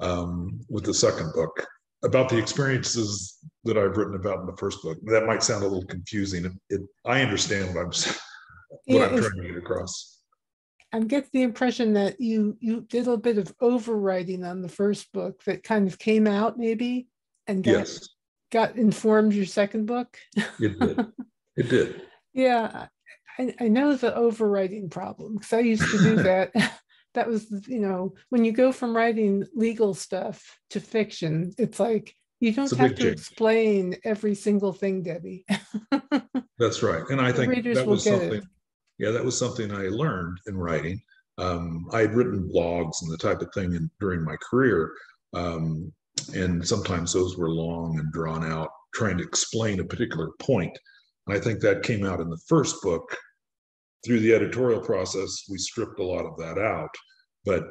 um, 0.00 0.60
with 0.68 0.84
the 0.84 0.94
second 0.94 1.32
book 1.34 1.66
about 2.04 2.28
the 2.28 2.38
experiences 2.38 3.38
that 3.64 3.76
I've 3.76 3.96
written 3.96 4.14
about 4.14 4.40
in 4.40 4.46
the 4.46 4.56
first 4.56 4.82
book. 4.82 4.98
That 5.04 5.26
might 5.26 5.42
sound 5.42 5.64
a 5.64 5.66
little 5.66 5.86
confusing. 5.86 6.44
It, 6.44 6.52
it, 6.70 6.80
I 7.04 7.22
understand 7.22 7.74
what 7.74 7.80
I'm 7.80 7.86
what 7.90 8.84
yeah, 8.86 9.06
I'm 9.06 9.18
trying 9.18 9.42
to 9.42 9.48
get 9.48 9.56
across. 9.56 10.20
I'm 10.92 11.06
get 11.06 11.30
the 11.32 11.42
impression 11.42 11.92
that 11.94 12.20
you 12.20 12.56
you 12.60 12.82
did 12.82 13.08
a 13.08 13.16
bit 13.16 13.38
of 13.38 13.56
overwriting 13.58 14.48
on 14.48 14.62
the 14.62 14.68
first 14.68 15.12
book 15.12 15.42
that 15.44 15.62
kind 15.62 15.86
of 15.86 15.98
came 15.98 16.26
out 16.26 16.58
maybe 16.58 17.08
and 17.46 17.62
got, 17.62 17.72
yes. 17.72 18.08
Got 18.50 18.76
informed 18.76 19.34
your 19.34 19.46
second 19.46 19.86
book. 19.86 20.16
It 20.58 20.78
did. 20.78 21.06
It 21.56 21.68
did. 21.68 22.02
yeah, 22.32 22.86
I, 23.38 23.54
I 23.60 23.68
know 23.68 23.94
the 23.94 24.12
overwriting 24.12 24.90
problem 24.90 25.34
because 25.34 25.52
I 25.52 25.60
used 25.60 25.90
to 25.90 25.98
do 25.98 26.16
that. 26.22 26.52
that 27.14 27.26
was 27.26 27.46
you 27.66 27.80
know 27.80 28.14
when 28.28 28.44
you 28.44 28.52
go 28.52 28.70
from 28.70 28.96
writing 28.96 29.44
legal 29.54 29.94
stuff 29.94 30.58
to 30.70 30.80
fiction, 30.80 31.52
it's 31.58 31.80
like 31.80 32.14
you 32.40 32.52
don't 32.52 32.70
have 32.76 32.94
to 32.94 33.02
change. 33.02 33.12
explain 33.12 33.96
every 34.04 34.34
single 34.34 34.72
thing, 34.72 35.02
Debbi. 35.02 35.44
That's 36.58 36.82
right, 36.82 37.02
and 37.10 37.20
I 37.20 37.32
think 37.32 37.64
that 37.64 37.86
was 37.86 38.04
something. 38.04 38.34
It 38.34 38.44
yeah, 38.98 39.10
that 39.10 39.24
was 39.24 39.38
something 39.38 39.72
I 39.72 39.88
learned 39.88 40.38
in 40.46 40.56
writing. 40.56 41.00
Um, 41.38 41.86
I 41.92 42.00
had 42.00 42.14
written 42.14 42.50
blogs 42.52 43.02
and 43.02 43.10
the 43.12 43.16
type 43.16 43.40
of 43.40 43.52
thing 43.54 43.74
in, 43.74 43.88
during 44.00 44.24
my 44.24 44.36
career, 44.50 44.92
um, 45.34 45.92
and 46.34 46.66
sometimes 46.66 47.12
those 47.12 47.36
were 47.36 47.50
long 47.50 47.98
and 47.98 48.12
drawn 48.12 48.44
out, 48.44 48.70
trying 48.94 49.18
to 49.18 49.24
explain 49.24 49.80
a 49.80 49.84
particular 49.84 50.30
point. 50.38 50.76
And 51.26 51.36
I 51.36 51.40
think 51.40 51.60
that 51.60 51.82
came 51.82 52.04
out 52.04 52.20
in 52.20 52.30
the 52.30 52.40
first 52.46 52.82
book. 52.82 53.16
Through 54.04 54.20
the 54.20 54.34
editorial 54.34 54.80
process, 54.80 55.44
we 55.50 55.58
stripped 55.58 55.98
a 55.98 56.04
lot 56.04 56.24
of 56.24 56.36
that 56.38 56.56
out. 56.58 56.94
But 57.44 57.64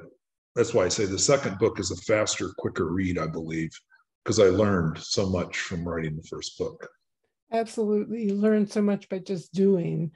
that's 0.56 0.74
why 0.74 0.86
I 0.86 0.90
say 0.90 1.06
the 1.06 1.18
second 1.18 1.58
book 1.58 1.80
is 1.80 1.92
a 1.92 1.96
faster, 1.98 2.50
quicker 2.58 2.92
read, 2.92 3.18
I 3.18 3.28
believe, 3.28 3.70
because 4.24 4.40
I 4.40 4.46
learned 4.46 4.98
so 4.98 5.30
much 5.30 5.58
from 5.58 5.88
writing 5.88 6.16
the 6.16 6.28
first 6.30 6.58
book. 6.58 6.88
Absolutely. 7.52 8.24
You 8.24 8.34
learn 8.34 8.68
so 8.68 8.82
much 8.82 9.08
by 9.08 9.20
just 9.20 9.54
doing. 9.54 10.12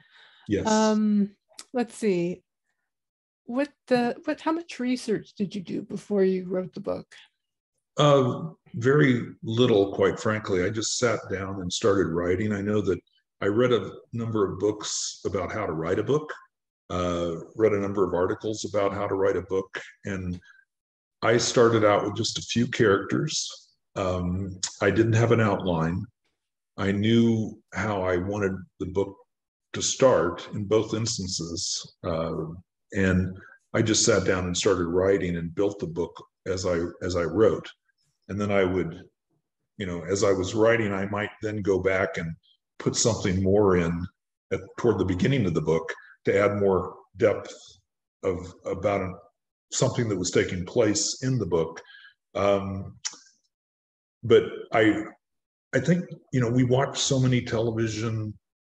Yes. 0.48 0.66
Um, 0.66 1.30
let's 1.72 1.94
see. 1.94 2.42
What 3.44 3.70
the 3.86 4.16
what? 4.24 4.40
How 4.40 4.52
much 4.52 4.78
research 4.78 5.32
did 5.34 5.54
you 5.54 5.62
do 5.62 5.82
before 5.82 6.24
you 6.24 6.46
wrote 6.46 6.74
the 6.74 6.80
book? 6.80 7.06
Uh, 7.98 8.50
very 8.74 9.26
little, 9.42 9.92
quite 9.92 10.18
frankly. 10.18 10.64
I 10.64 10.70
just 10.70 10.98
sat 10.98 11.20
down 11.30 11.60
and 11.60 11.72
started 11.72 12.08
writing. 12.08 12.52
I 12.52 12.62
know 12.62 12.80
that 12.80 12.98
I 13.40 13.46
read 13.46 13.72
a 13.72 13.90
number 14.12 14.50
of 14.50 14.58
books 14.58 15.20
about 15.26 15.52
how 15.52 15.66
to 15.66 15.72
write 15.72 15.98
a 15.98 16.04
book. 16.04 16.32
Uh, 16.90 17.36
read 17.56 17.72
a 17.72 17.80
number 17.80 18.04
of 18.06 18.14
articles 18.14 18.64
about 18.64 18.92
how 18.92 19.06
to 19.06 19.14
write 19.14 19.36
a 19.36 19.42
book, 19.42 19.80
and 20.04 20.38
I 21.22 21.38
started 21.38 21.84
out 21.84 22.04
with 22.04 22.16
just 22.16 22.38
a 22.38 22.42
few 22.42 22.66
characters. 22.66 23.70
Um, 23.96 24.58
I 24.80 24.90
didn't 24.90 25.14
have 25.14 25.32
an 25.32 25.40
outline. 25.40 26.04
I 26.76 26.92
knew 26.92 27.58
how 27.74 28.02
I 28.02 28.16
wanted 28.16 28.52
the 28.80 28.86
book 28.86 29.16
to 29.72 29.82
start 29.82 30.48
in 30.54 30.64
both 30.64 30.94
instances. 30.94 31.94
Uh, 32.04 32.46
and 32.92 33.36
I 33.74 33.82
just 33.82 34.04
sat 34.04 34.24
down 34.24 34.46
and 34.46 34.56
started 34.56 34.86
writing 34.86 35.36
and 35.36 35.54
built 35.54 35.78
the 35.78 35.86
book 35.86 36.12
as 36.46 36.66
I 36.66 36.80
as 37.02 37.16
I 37.16 37.22
wrote. 37.22 37.68
And 38.32 38.40
then 38.40 38.50
I 38.50 38.64
would, 38.64 38.98
you 39.76 39.84
know, 39.84 40.02
as 40.04 40.24
I 40.24 40.32
was 40.32 40.54
writing, 40.54 40.90
I 40.90 41.04
might 41.04 41.28
then 41.42 41.60
go 41.60 41.78
back 41.78 42.16
and 42.16 42.34
put 42.78 42.96
something 42.96 43.42
more 43.42 43.76
in 43.76 44.06
at, 44.50 44.60
toward 44.78 44.96
the 44.96 45.04
beginning 45.04 45.44
of 45.44 45.52
the 45.52 45.60
book 45.60 45.92
to 46.24 46.42
add 46.42 46.56
more 46.56 46.94
depth 47.18 47.52
of 48.22 48.54
about 48.64 49.18
something 49.70 50.08
that 50.08 50.16
was 50.16 50.30
taking 50.30 50.64
place 50.64 51.22
in 51.22 51.38
the 51.38 51.44
book. 51.44 51.82
Um, 52.34 52.96
but 54.22 54.44
I 54.72 55.04
I 55.74 55.80
think 55.80 56.06
you 56.32 56.40
know 56.40 56.48
we 56.48 56.64
watch 56.64 56.98
so 56.98 57.20
many 57.20 57.42
television 57.42 58.32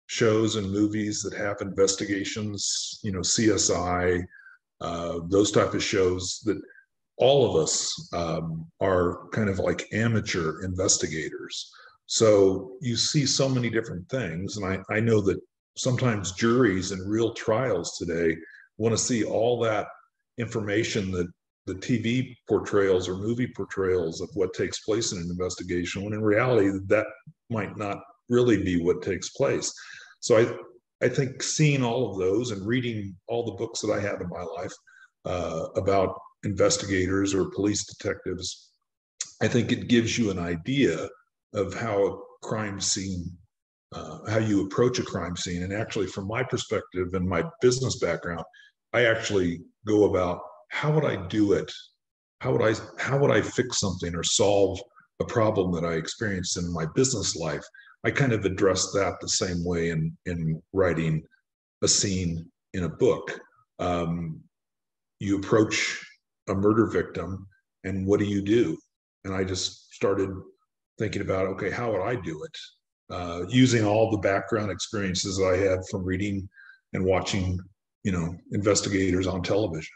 shows 0.06 0.56
and 0.56 0.68
movies 0.68 1.22
that 1.22 1.34
have 1.34 1.58
investigations, 1.60 2.98
you 3.04 3.12
know, 3.12 3.20
CSI, 3.20 4.20
uh, 4.80 5.20
those 5.28 5.52
type 5.52 5.74
of 5.74 5.82
shows 5.82 6.40
that 6.44 6.60
all 7.16 7.48
of 7.48 7.62
us 7.62 8.08
um, 8.12 8.66
are 8.80 9.28
kind 9.32 9.48
of 9.48 9.58
like 9.58 9.88
amateur 9.92 10.62
investigators. 10.62 11.70
So 12.06 12.72
you 12.80 12.96
see 12.96 13.24
so 13.24 13.48
many 13.48 13.70
different 13.70 14.08
things. 14.08 14.56
And 14.56 14.66
I, 14.66 14.94
I 14.94 15.00
know 15.00 15.20
that 15.22 15.40
sometimes 15.76 16.32
juries 16.32 16.92
in 16.92 17.00
real 17.00 17.32
trials 17.34 17.96
today 17.96 18.36
want 18.78 18.92
to 18.96 19.02
see 19.02 19.24
all 19.24 19.60
that 19.60 19.86
information 20.38 21.10
that 21.12 21.28
the 21.66 21.74
TV 21.74 22.36
portrayals 22.48 23.08
or 23.08 23.16
movie 23.16 23.50
portrayals 23.56 24.20
of 24.20 24.28
what 24.34 24.52
takes 24.52 24.80
place 24.80 25.12
in 25.12 25.18
an 25.18 25.30
investigation, 25.30 26.04
when 26.04 26.12
in 26.12 26.22
reality, 26.22 26.78
that 26.86 27.06
might 27.48 27.76
not 27.76 27.98
really 28.28 28.62
be 28.62 28.82
what 28.82 29.02
takes 29.02 29.30
place. 29.30 29.72
So 30.20 30.36
I, 30.36 31.04
I 31.04 31.08
think 31.08 31.42
seeing 31.42 31.82
all 31.82 32.10
of 32.10 32.18
those 32.18 32.50
and 32.50 32.66
reading 32.66 33.16
all 33.28 33.44
the 33.44 33.52
books 33.52 33.80
that 33.80 33.92
I 33.92 34.00
have 34.00 34.20
in 34.20 34.28
my 34.28 34.42
life 34.42 34.72
uh, 35.24 35.66
about 35.76 36.18
investigators 36.44 37.34
or 37.34 37.50
police 37.50 37.84
detectives, 37.86 38.70
I 39.42 39.48
think 39.48 39.72
it 39.72 39.88
gives 39.88 40.18
you 40.18 40.30
an 40.30 40.38
idea 40.38 41.08
of 41.54 41.74
how 41.74 42.06
a 42.06 42.18
crime 42.42 42.80
scene, 42.80 43.30
uh, 43.92 44.18
how 44.28 44.38
you 44.38 44.66
approach 44.66 44.98
a 44.98 45.02
crime 45.02 45.36
scene. 45.36 45.62
And 45.62 45.72
actually, 45.72 46.06
from 46.06 46.28
my 46.28 46.42
perspective 46.42 47.14
and 47.14 47.28
my 47.28 47.44
business 47.60 47.98
background, 47.98 48.44
I 48.92 49.06
actually 49.06 49.62
go 49.86 50.04
about 50.04 50.40
how 50.70 50.92
would 50.92 51.04
I 51.04 51.26
do 51.28 51.52
it? 51.52 51.70
How 52.40 52.52
would 52.52 52.62
I 52.62 52.74
how 52.98 53.18
would 53.18 53.30
I 53.30 53.40
fix 53.40 53.80
something 53.80 54.14
or 54.14 54.22
solve 54.22 54.78
a 55.20 55.24
problem 55.24 55.72
that 55.72 55.84
I 55.84 55.94
experienced 55.94 56.56
in 56.56 56.72
my 56.72 56.86
business 56.94 57.36
life? 57.36 57.64
I 58.04 58.10
kind 58.10 58.32
of 58.32 58.44
address 58.44 58.92
that 58.92 59.14
the 59.20 59.28
same 59.28 59.64
way 59.64 59.90
in 59.90 60.16
in 60.26 60.62
writing 60.72 61.22
a 61.82 61.88
scene 61.88 62.50
in 62.74 62.84
a 62.84 62.88
book. 62.88 63.38
Um, 63.78 64.40
you 65.20 65.38
approach 65.38 66.04
a 66.48 66.54
murder 66.54 66.86
victim, 66.86 67.46
and 67.84 68.06
what 68.06 68.20
do 68.20 68.26
you 68.26 68.42
do? 68.42 68.76
And 69.24 69.34
I 69.34 69.44
just 69.44 69.92
started 69.94 70.30
thinking 70.98 71.22
about 71.22 71.46
okay, 71.46 71.70
how 71.70 71.92
would 71.92 72.02
I 72.02 72.16
do 72.16 72.44
it? 72.44 72.56
Uh, 73.10 73.44
using 73.48 73.84
all 73.84 74.10
the 74.10 74.18
background 74.18 74.70
experiences 74.70 75.40
I 75.40 75.56
had 75.56 75.80
from 75.90 76.04
reading 76.04 76.48
and 76.94 77.04
watching, 77.04 77.58
you 78.02 78.12
know, 78.12 78.34
investigators 78.52 79.26
on 79.26 79.42
television, 79.42 79.94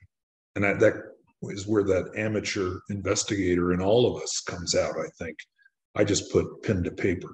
and 0.56 0.64
that 0.64 0.80
that 0.80 0.94
is 1.42 1.66
where 1.66 1.84
that 1.84 2.10
amateur 2.16 2.78
investigator 2.90 3.72
in 3.72 3.80
all 3.80 4.06
of 4.06 4.22
us 4.22 4.40
comes 4.46 4.74
out. 4.74 4.94
I 4.98 5.08
think 5.18 5.36
I 5.94 6.04
just 6.04 6.30
put 6.32 6.62
pen 6.62 6.82
to 6.84 6.90
paper. 6.90 7.30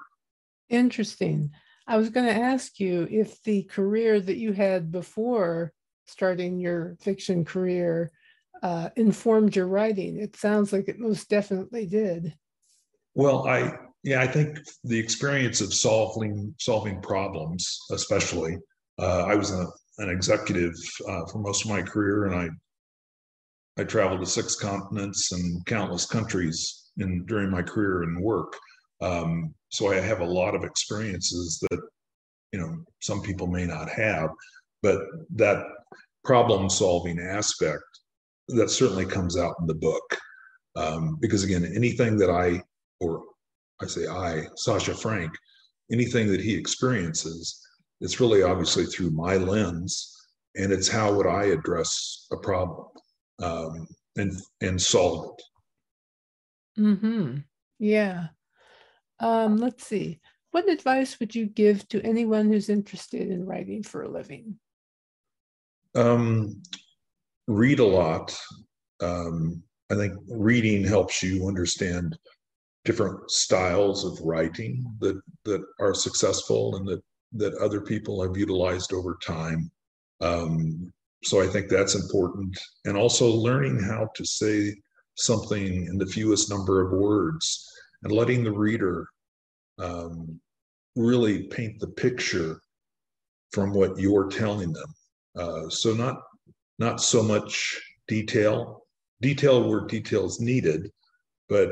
Interesting. 0.68 1.50
I 1.86 1.96
was 1.98 2.08
going 2.08 2.26
to 2.26 2.40
ask 2.40 2.80
you 2.80 3.06
if 3.10 3.42
the 3.42 3.64
career 3.64 4.20
that 4.20 4.36
you 4.36 4.52
had 4.52 4.90
before 4.90 5.72
starting 6.06 6.58
your 6.58 6.96
fiction 7.00 7.44
career 7.44 8.10
uh, 8.62 8.90
informed 8.96 9.56
your 9.56 9.66
writing. 9.66 10.18
It 10.18 10.36
sounds 10.36 10.72
like 10.72 10.88
it 10.88 10.98
most 10.98 11.28
definitely 11.28 11.86
did. 11.86 12.34
Well, 13.14 13.46
I 13.46 13.76
yeah, 14.02 14.20
I 14.20 14.26
think 14.26 14.58
the 14.84 14.98
experience 14.98 15.60
of 15.60 15.72
solving 15.72 16.54
solving 16.58 17.00
problems, 17.00 17.78
especially, 17.90 18.58
uh, 18.98 19.24
I 19.24 19.34
was 19.34 19.50
a, 19.50 19.66
an 19.98 20.10
executive 20.10 20.74
uh, 21.08 21.24
for 21.26 21.38
most 21.38 21.64
of 21.64 21.70
my 21.70 21.82
career, 21.82 22.26
and 22.26 22.34
I 22.34 23.80
I 23.80 23.84
traveled 23.84 24.20
to 24.20 24.26
six 24.26 24.56
continents 24.56 25.32
and 25.32 25.64
countless 25.66 26.06
countries 26.06 26.90
in 26.98 27.24
during 27.26 27.50
my 27.50 27.62
career 27.62 28.02
and 28.02 28.22
work. 28.22 28.56
Um, 29.00 29.54
so 29.70 29.90
I 29.90 29.96
have 29.96 30.20
a 30.20 30.24
lot 30.24 30.54
of 30.54 30.64
experiences 30.64 31.58
that 31.70 31.80
you 32.52 32.60
know 32.60 32.84
some 33.00 33.22
people 33.22 33.46
may 33.46 33.64
not 33.64 33.88
have, 33.88 34.30
but 34.82 34.98
that 35.36 35.64
problem 36.24 36.68
solving 36.68 37.20
aspect 37.20 37.82
that 38.48 38.70
certainly 38.70 39.06
comes 39.06 39.36
out 39.36 39.54
in 39.60 39.66
the 39.66 39.74
book. 39.74 40.18
Um, 40.76 41.18
because 41.20 41.44
again, 41.44 41.64
anything 41.74 42.16
that 42.18 42.30
I, 42.30 42.62
or 43.00 43.24
I 43.80 43.86
say 43.86 44.06
I, 44.06 44.46
Sasha 44.56 44.94
Frank, 44.94 45.32
anything 45.92 46.28
that 46.28 46.40
he 46.40 46.54
experiences, 46.54 47.60
it's 48.00 48.20
really 48.20 48.42
obviously 48.42 48.86
through 48.86 49.10
my 49.10 49.36
lens, 49.36 50.14
and 50.56 50.72
it's 50.72 50.88
how 50.88 51.12
would 51.14 51.26
I 51.26 51.44
address 51.46 52.26
a 52.32 52.36
problem 52.36 52.88
um, 53.42 53.86
and 54.16 54.32
and 54.60 54.80
solve 54.80 55.36
it. 56.76 56.80
Hmm. 56.80 57.36
Yeah. 57.78 58.28
Um, 59.20 59.56
let's 59.56 59.86
see. 59.86 60.20
What 60.50 60.68
advice 60.68 61.18
would 61.18 61.34
you 61.34 61.46
give 61.46 61.88
to 61.88 62.02
anyone 62.02 62.48
who's 62.48 62.68
interested 62.68 63.30
in 63.30 63.46
writing 63.46 63.82
for 63.82 64.02
a 64.02 64.08
living? 64.08 64.58
Um, 65.94 66.62
read 67.46 67.78
a 67.78 67.84
lot. 67.84 68.36
Um, 69.00 69.62
I 69.90 69.94
think 69.96 70.14
reading 70.28 70.84
helps 70.84 71.22
you 71.22 71.46
understand 71.46 72.16
different 72.84 73.30
styles 73.30 74.04
of 74.04 74.18
writing 74.24 74.84
that 75.00 75.20
that 75.44 75.62
are 75.80 75.94
successful 75.94 76.76
and 76.76 76.86
that 76.88 77.02
that 77.32 77.54
other 77.54 77.80
people 77.80 78.22
have 78.22 78.36
utilized 78.36 78.92
over 78.92 79.18
time. 79.22 79.70
Um, 80.20 80.92
so 81.24 81.42
I 81.42 81.46
think 81.46 81.68
that's 81.68 81.94
important, 81.94 82.58
and 82.84 82.96
also 82.96 83.26
learning 83.26 83.82
how 83.82 84.08
to 84.14 84.24
say 84.24 84.74
something 85.16 85.86
in 85.86 85.98
the 85.98 86.06
fewest 86.06 86.50
number 86.50 86.82
of 86.82 86.98
words 86.98 87.66
and 88.02 88.12
letting 88.12 88.44
the 88.44 88.52
reader 88.52 89.06
um, 89.78 90.40
really 90.96 91.44
paint 91.44 91.80
the 91.80 91.88
picture 91.88 92.60
from 93.52 93.72
what 93.72 93.98
you're 93.98 94.28
telling 94.28 94.72
them. 94.72 94.94
Uh, 95.36 95.68
so 95.68 95.94
not 95.94 96.20
not 96.78 97.00
so 97.00 97.22
much 97.22 97.80
detail, 98.08 98.86
detail 99.20 99.68
where 99.68 99.86
details 99.86 100.40
needed, 100.40 100.90
but 101.48 101.70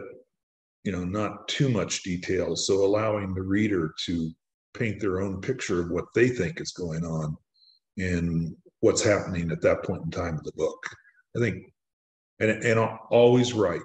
you 0.85 0.93
know 0.93 1.05
not 1.05 1.49
too 1.49 1.69
much 1.69 2.03
detail. 2.03 2.57
So 2.57 2.85
allowing 2.85 3.35
the 3.35 3.43
reader 3.43 3.95
to 4.07 4.31
paint 4.75 5.01
their 5.01 5.21
own 5.21 5.41
picture 5.41 5.81
of 5.81 5.91
what 5.91 6.07
they 6.15 6.29
think 6.29 6.61
is 6.61 6.73
going 6.73 7.05
on 7.05 7.37
and 7.99 8.57
what's 8.81 9.03
happening 9.03 9.51
at 9.51 9.61
that 9.63 9.85
point 9.85 10.03
in 10.05 10.11
time 10.11 10.35
of 10.35 10.45
the 10.45 10.53
book. 10.53 10.83
I 11.37 11.41
think, 11.41 11.73
and 12.41 12.51
and 12.51 12.79
always 13.11 13.53
write, 13.53 13.81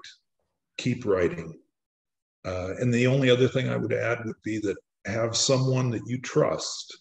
keep 0.78 1.06
writing. 1.06 1.54
Uh, 2.46 2.76
and 2.80 2.94
the 2.94 3.08
only 3.08 3.30
other 3.30 3.48
thing 3.48 3.68
I 3.68 3.76
would 3.76 3.94
add 3.94 4.20
would 4.26 4.42
be 4.44 4.60
that 4.60 4.78
have 5.06 5.36
someone 5.36 5.90
that 5.92 6.08
you 6.08 6.20
trust, 6.22 6.98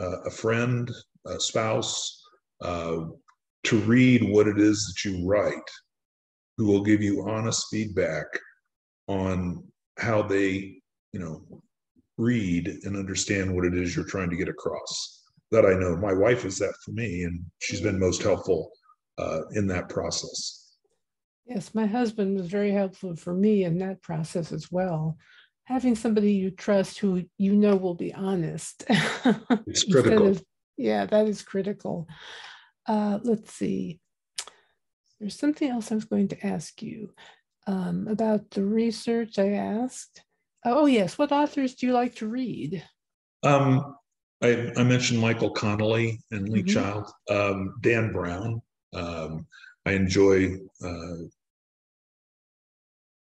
uh, 0.00 0.22
a 0.22 0.30
friend, 0.30 0.90
a 1.26 1.38
spouse, 1.38 2.20
uh, 2.60 3.04
to 3.64 3.78
read 3.80 4.22
what 4.30 4.46
it 4.46 4.58
is 4.60 4.86
that 4.86 5.08
you 5.08 5.26
write, 5.26 5.70
who 6.56 6.66
will 6.66 6.82
give 6.82 7.02
you 7.02 7.26
honest 7.28 7.66
feedback 7.70 8.26
on 9.08 9.62
how 9.98 10.22
they, 10.22 10.76
you 11.12 11.20
know, 11.20 11.62
read 12.16 12.68
and 12.84 12.96
understand 12.96 13.54
what 13.54 13.64
it 13.64 13.74
is 13.74 13.94
you're 13.94 14.04
trying 14.04 14.30
to 14.30 14.36
get 14.36 14.48
across. 14.48 15.22
That 15.50 15.66
I 15.66 15.74
know. 15.74 15.96
My 15.96 16.12
wife 16.12 16.44
is 16.44 16.58
that 16.58 16.74
for 16.84 16.92
me, 16.92 17.22
and 17.22 17.44
she's 17.60 17.80
been 17.80 17.98
most 17.98 18.22
helpful 18.22 18.70
uh, 19.18 19.40
in 19.52 19.66
that 19.68 19.88
process. 19.88 20.76
Yes, 21.46 21.74
my 21.74 21.86
husband 21.86 22.36
was 22.36 22.46
very 22.46 22.72
helpful 22.72 23.14
for 23.16 23.34
me 23.34 23.64
in 23.64 23.78
that 23.78 24.02
process 24.02 24.52
as 24.52 24.72
well. 24.72 25.18
Having 25.64 25.96
somebody 25.96 26.32
you 26.32 26.50
trust 26.50 26.98
who 26.98 27.24
you 27.38 27.54
know 27.54 27.76
will 27.76 27.94
be 27.94 28.12
honest. 28.14 28.84
It's 29.66 29.84
critical. 29.92 30.28
Of, 30.28 30.44
yeah, 30.76 31.06
that 31.06 31.28
is 31.28 31.42
critical. 31.42 32.08
Uh, 32.86 33.18
let's 33.22 33.52
see. 33.52 34.00
There's 35.18 35.38
something 35.38 35.70
else 35.70 35.90
I 35.90 35.94
was 35.94 36.04
going 36.04 36.28
to 36.28 36.46
ask 36.46 36.82
you 36.82 37.10
um, 37.66 38.08
about 38.08 38.50
the 38.50 38.64
research 38.64 39.38
I 39.38 39.52
asked. 39.52 40.22
Oh, 40.64 40.86
yes. 40.86 41.18
What 41.18 41.32
authors 41.32 41.74
do 41.74 41.86
you 41.86 41.92
like 41.92 42.14
to 42.16 42.28
read? 42.28 42.82
Um, 43.42 43.96
I, 44.42 44.72
I, 44.76 44.82
mentioned 44.82 45.20
Michael 45.20 45.50
Connelly 45.50 46.20
and 46.30 46.48
Lee 46.48 46.62
mm-hmm. 46.62 46.74
Child, 46.74 47.10
um, 47.30 47.74
Dan 47.82 48.12
Brown. 48.12 48.60
Um, 48.94 49.46
I 49.86 49.92
enjoy 49.92 50.56
uh, 50.82 51.16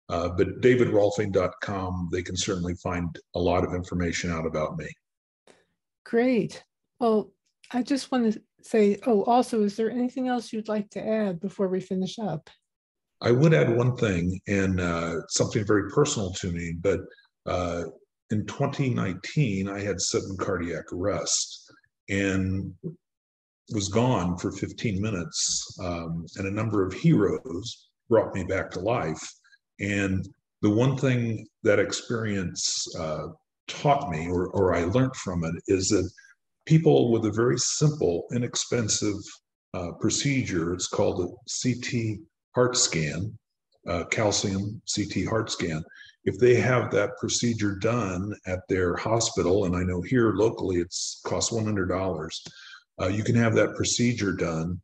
Uh, 0.08 0.28
but 0.28 0.60
davidrohlfing.com, 0.60 2.10
they 2.12 2.22
can 2.22 2.36
certainly 2.36 2.74
find 2.76 3.18
a 3.34 3.40
lot 3.40 3.64
of 3.64 3.74
information 3.74 4.30
out 4.30 4.46
about 4.46 4.78
me. 4.78 4.86
Great. 6.04 6.62
Well, 7.00 7.32
I 7.72 7.82
just 7.82 8.12
want 8.12 8.32
to 8.32 8.42
say, 8.62 9.00
oh, 9.04 9.24
also, 9.24 9.64
is 9.64 9.76
there 9.76 9.90
anything 9.90 10.28
else 10.28 10.52
you'd 10.52 10.68
like 10.68 10.90
to 10.90 11.04
add 11.04 11.40
before 11.40 11.66
we 11.66 11.80
finish 11.80 12.20
up? 12.20 12.48
I 13.20 13.32
would 13.32 13.52
add 13.54 13.76
one 13.76 13.96
thing, 13.96 14.40
and 14.46 14.80
uh, 14.80 15.26
something 15.28 15.66
very 15.66 15.90
personal 15.90 16.32
to 16.34 16.52
me, 16.52 16.74
but 16.80 17.00
uh, 17.46 17.84
in 18.30 18.46
2019, 18.46 19.68
I 19.68 19.80
had 19.80 20.00
sudden 20.00 20.36
cardiac 20.38 20.92
arrest 20.92 21.63
and 22.08 22.72
was 23.72 23.88
gone 23.88 24.36
for 24.36 24.52
15 24.52 25.00
minutes. 25.00 25.78
Um, 25.82 26.26
and 26.36 26.46
a 26.46 26.50
number 26.50 26.86
of 26.86 26.92
heroes 26.92 27.88
brought 28.08 28.34
me 28.34 28.44
back 28.44 28.70
to 28.72 28.80
life. 28.80 29.22
And 29.80 30.26
the 30.62 30.70
one 30.70 30.96
thing 30.96 31.46
that 31.62 31.78
experience 31.78 32.86
uh, 32.98 33.28
taught 33.68 34.10
me, 34.10 34.28
or, 34.28 34.48
or 34.48 34.74
I 34.74 34.84
learned 34.84 35.16
from 35.16 35.44
it, 35.44 35.54
is 35.68 35.88
that 35.88 36.08
people 36.66 37.10
with 37.10 37.24
a 37.26 37.32
very 37.32 37.58
simple, 37.58 38.26
inexpensive 38.32 39.16
uh, 39.74 39.92
procedure. 40.00 40.72
It's 40.72 40.86
called 40.86 41.20
a 41.20 41.28
CT 41.62 42.18
heart 42.54 42.76
scan, 42.76 43.36
uh, 43.88 44.04
calcium 44.04 44.80
CT 44.94 45.26
heart 45.28 45.50
scan. 45.50 45.82
If 46.24 46.38
they 46.38 46.54
have 46.54 46.90
that 46.90 47.18
procedure 47.18 47.76
done 47.76 48.34
at 48.46 48.60
their 48.68 48.96
hospital, 48.96 49.66
and 49.66 49.76
I 49.76 49.82
know 49.82 50.00
here 50.00 50.32
locally 50.32 50.76
it's 50.76 51.20
costs 51.26 51.52
$100, 51.52 52.30
uh, 53.00 53.08
you 53.08 53.22
can 53.24 53.34
have 53.34 53.54
that 53.54 53.74
procedure 53.74 54.32
done 54.32 54.80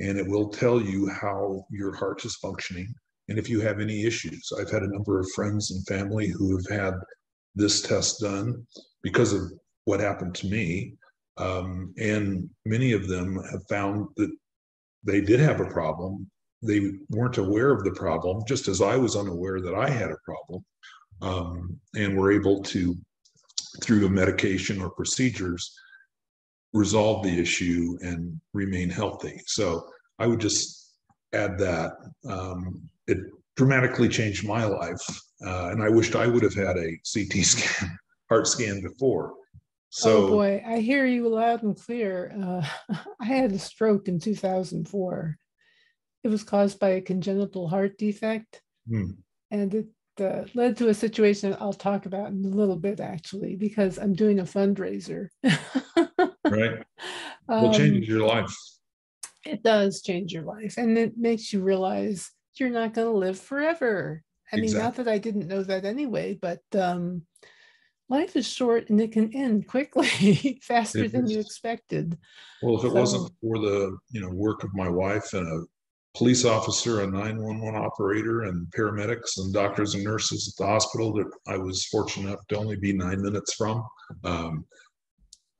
and 0.00 0.18
it 0.18 0.26
will 0.26 0.48
tell 0.48 0.80
you 0.80 1.08
how 1.08 1.64
your 1.70 1.94
heart 1.94 2.24
is 2.24 2.36
functioning 2.36 2.92
and 3.28 3.38
if 3.38 3.48
you 3.48 3.60
have 3.60 3.80
any 3.80 4.04
issues. 4.04 4.52
I've 4.58 4.70
had 4.70 4.82
a 4.82 4.92
number 4.92 5.18
of 5.20 5.30
friends 5.30 5.70
and 5.70 5.86
family 5.86 6.28
who 6.28 6.56
have 6.56 6.66
had 6.68 6.94
this 7.54 7.82
test 7.82 8.20
done 8.20 8.66
because 9.02 9.32
of 9.32 9.52
what 9.84 10.00
happened 10.00 10.34
to 10.36 10.48
me. 10.48 10.94
Um, 11.38 11.94
and 11.98 12.50
many 12.66 12.92
of 12.92 13.08
them 13.08 13.36
have 13.50 13.62
found 13.68 14.08
that 14.16 14.30
they 15.04 15.20
did 15.20 15.40
have 15.40 15.60
a 15.60 15.70
problem. 15.70 16.30
They 16.62 16.92
weren't 17.10 17.38
aware 17.38 17.70
of 17.70 17.84
the 17.84 17.92
problem, 17.92 18.42
just 18.46 18.68
as 18.68 18.80
I 18.80 18.96
was 18.96 19.16
unaware 19.16 19.60
that 19.60 19.74
I 19.74 19.88
had 19.88 20.10
a 20.10 20.16
problem, 20.24 20.64
um, 21.20 21.80
and 21.94 22.16
were 22.16 22.32
able 22.32 22.62
to, 22.62 22.96
through 23.82 24.06
a 24.06 24.10
medication 24.10 24.80
or 24.80 24.90
procedures, 24.90 25.74
resolve 26.72 27.24
the 27.24 27.38
issue 27.38 27.98
and 28.00 28.40
remain 28.52 28.88
healthy. 28.88 29.40
So 29.46 29.86
I 30.18 30.26
would 30.26 30.40
just 30.40 30.94
add 31.32 31.58
that. 31.58 31.92
Um, 32.28 32.88
it 33.06 33.18
dramatically 33.56 34.08
changed 34.08 34.46
my 34.46 34.64
life, 34.64 35.02
uh, 35.44 35.70
and 35.70 35.82
I 35.82 35.88
wished 35.88 36.16
I 36.16 36.26
would 36.26 36.42
have 36.42 36.54
had 36.54 36.76
a 36.76 36.98
CT 37.12 37.32
scan, 37.44 37.98
heart 38.28 38.46
scan 38.46 38.80
before. 38.80 39.34
So, 39.90 40.24
oh 40.24 40.28
boy, 40.28 40.62
I 40.66 40.78
hear 40.78 41.04
you 41.04 41.28
loud 41.28 41.62
and 41.62 41.76
clear. 41.76 42.32
Uh, 42.40 42.66
I 43.20 43.26
had 43.26 43.52
a 43.52 43.58
stroke 43.58 44.08
in 44.08 44.18
2004. 44.18 45.38
It 46.24 46.28
was 46.28 46.42
caused 46.44 46.78
by 46.78 46.90
a 46.90 47.00
congenital 47.00 47.68
heart 47.68 47.98
defect, 47.98 48.62
hmm. 48.88 49.10
and 49.50 49.74
it 49.74 49.86
uh, 50.20 50.44
led 50.54 50.76
to 50.76 50.88
a 50.88 50.94
situation 50.94 51.56
I'll 51.58 51.72
talk 51.72 52.06
about 52.06 52.30
in 52.30 52.44
a 52.44 52.48
little 52.48 52.76
bit, 52.76 53.00
actually, 53.00 53.56
because 53.56 53.98
I'm 53.98 54.14
doing 54.14 54.38
a 54.38 54.44
fundraiser. 54.44 55.28
right. 55.44 56.84
Well, 57.48 57.66
um, 57.66 57.72
changes 57.72 58.08
your 58.08 58.26
life. 58.26 58.54
It 59.44 59.62
does 59.62 60.02
change 60.02 60.32
your 60.32 60.44
life, 60.44 60.76
and 60.76 60.96
it 60.96 61.18
makes 61.18 61.52
you 61.52 61.62
realize 61.62 62.30
you're 62.56 62.70
not 62.70 62.94
going 62.94 63.08
to 63.08 63.18
live 63.18 63.38
forever. 63.38 64.22
I 64.52 64.58
exactly. 64.58 64.74
mean, 64.74 64.84
not 64.84 64.96
that 64.96 65.08
I 65.08 65.18
didn't 65.18 65.48
know 65.48 65.62
that 65.62 65.84
anyway, 65.84 66.38
but 66.40 66.60
um, 66.74 67.22
life 68.12 68.36
is 68.36 68.46
short 68.46 68.90
and 68.90 69.00
it 69.00 69.12
can 69.12 69.34
end 69.34 69.66
quickly, 69.66 70.60
faster 70.62 71.04
it 71.04 71.12
than 71.12 71.24
is. 71.24 71.32
you 71.32 71.40
expected. 71.40 72.18
Well, 72.62 72.78
if 72.78 72.84
it 72.84 72.90
so, 72.90 72.94
wasn't 72.94 73.32
for 73.40 73.58
the 73.58 73.96
you 74.10 74.20
know 74.20 74.30
work 74.30 74.62
of 74.62 74.74
my 74.74 74.88
wife 74.88 75.32
and 75.32 75.46
a 75.46 75.64
police 76.14 76.44
officer, 76.44 77.00
a 77.00 77.06
911 77.06 77.74
operator, 77.74 78.42
and 78.42 78.66
paramedics 78.76 79.38
and 79.38 79.52
doctors 79.52 79.94
and 79.94 80.04
nurses 80.04 80.48
at 80.48 80.62
the 80.62 80.70
hospital 80.70 81.12
that 81.14 81.30
I 81.46 81.56
was 81.56 81.86
fortunate 81.86 82.28
enough 82.28 82.46
to 82.48 82.58
only 82.58 82.76
be 82.76 82.92
nine 82.92 83.22
minutes 83.22 83.54
from. 83.54 83.84
Um, 84.24 84.64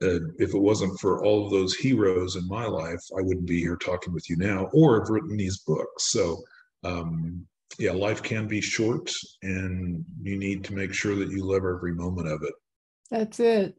uh, 0.03 0.19
if 0.37 0.53
it 0.53 0.59
wasn't 0.59 0.99
for 0.99 1.23
all 1.23 1.45
of 1.45 1.51
those 1.51 1.75
heroes 1.75 2.35
in 2.35 2.47
my 2.47 2.65
life, 2.65 3.01
I 3.17 3.21
wouldn't 3.21 3.47
be 3.47 3.59
here 3.59 3.77
talking 3.77 4.13
with 4.13 4.29
you 4.29 4.35
now 4.35 4.69
or 4.73 4.99
have 4.99 5.09
written 5.09 5.37
these 5.37 5.59
books. 5.59 6.11
So 6.11 6.43
um, 6.83 7.45
yeah, 7.79 7.91
life 7.91 8.21
can 8.21 8.47
be 8.47 8.61
short 8.61 9.11
and 9.41 10.03
you 10.21 10.37
need 10.37 10.63
to 10.65 10.73
make 10.73 10.93
sure 10.93 11.15
that 11.15 11.31
you 11.31 11.45
live 11.45 11.63
every 11.63 11.93
moment 11.93 12.27
of 12.27 12.43
it. 12.43 12.53
That's 13.09 13.39
it. 13.39 13.75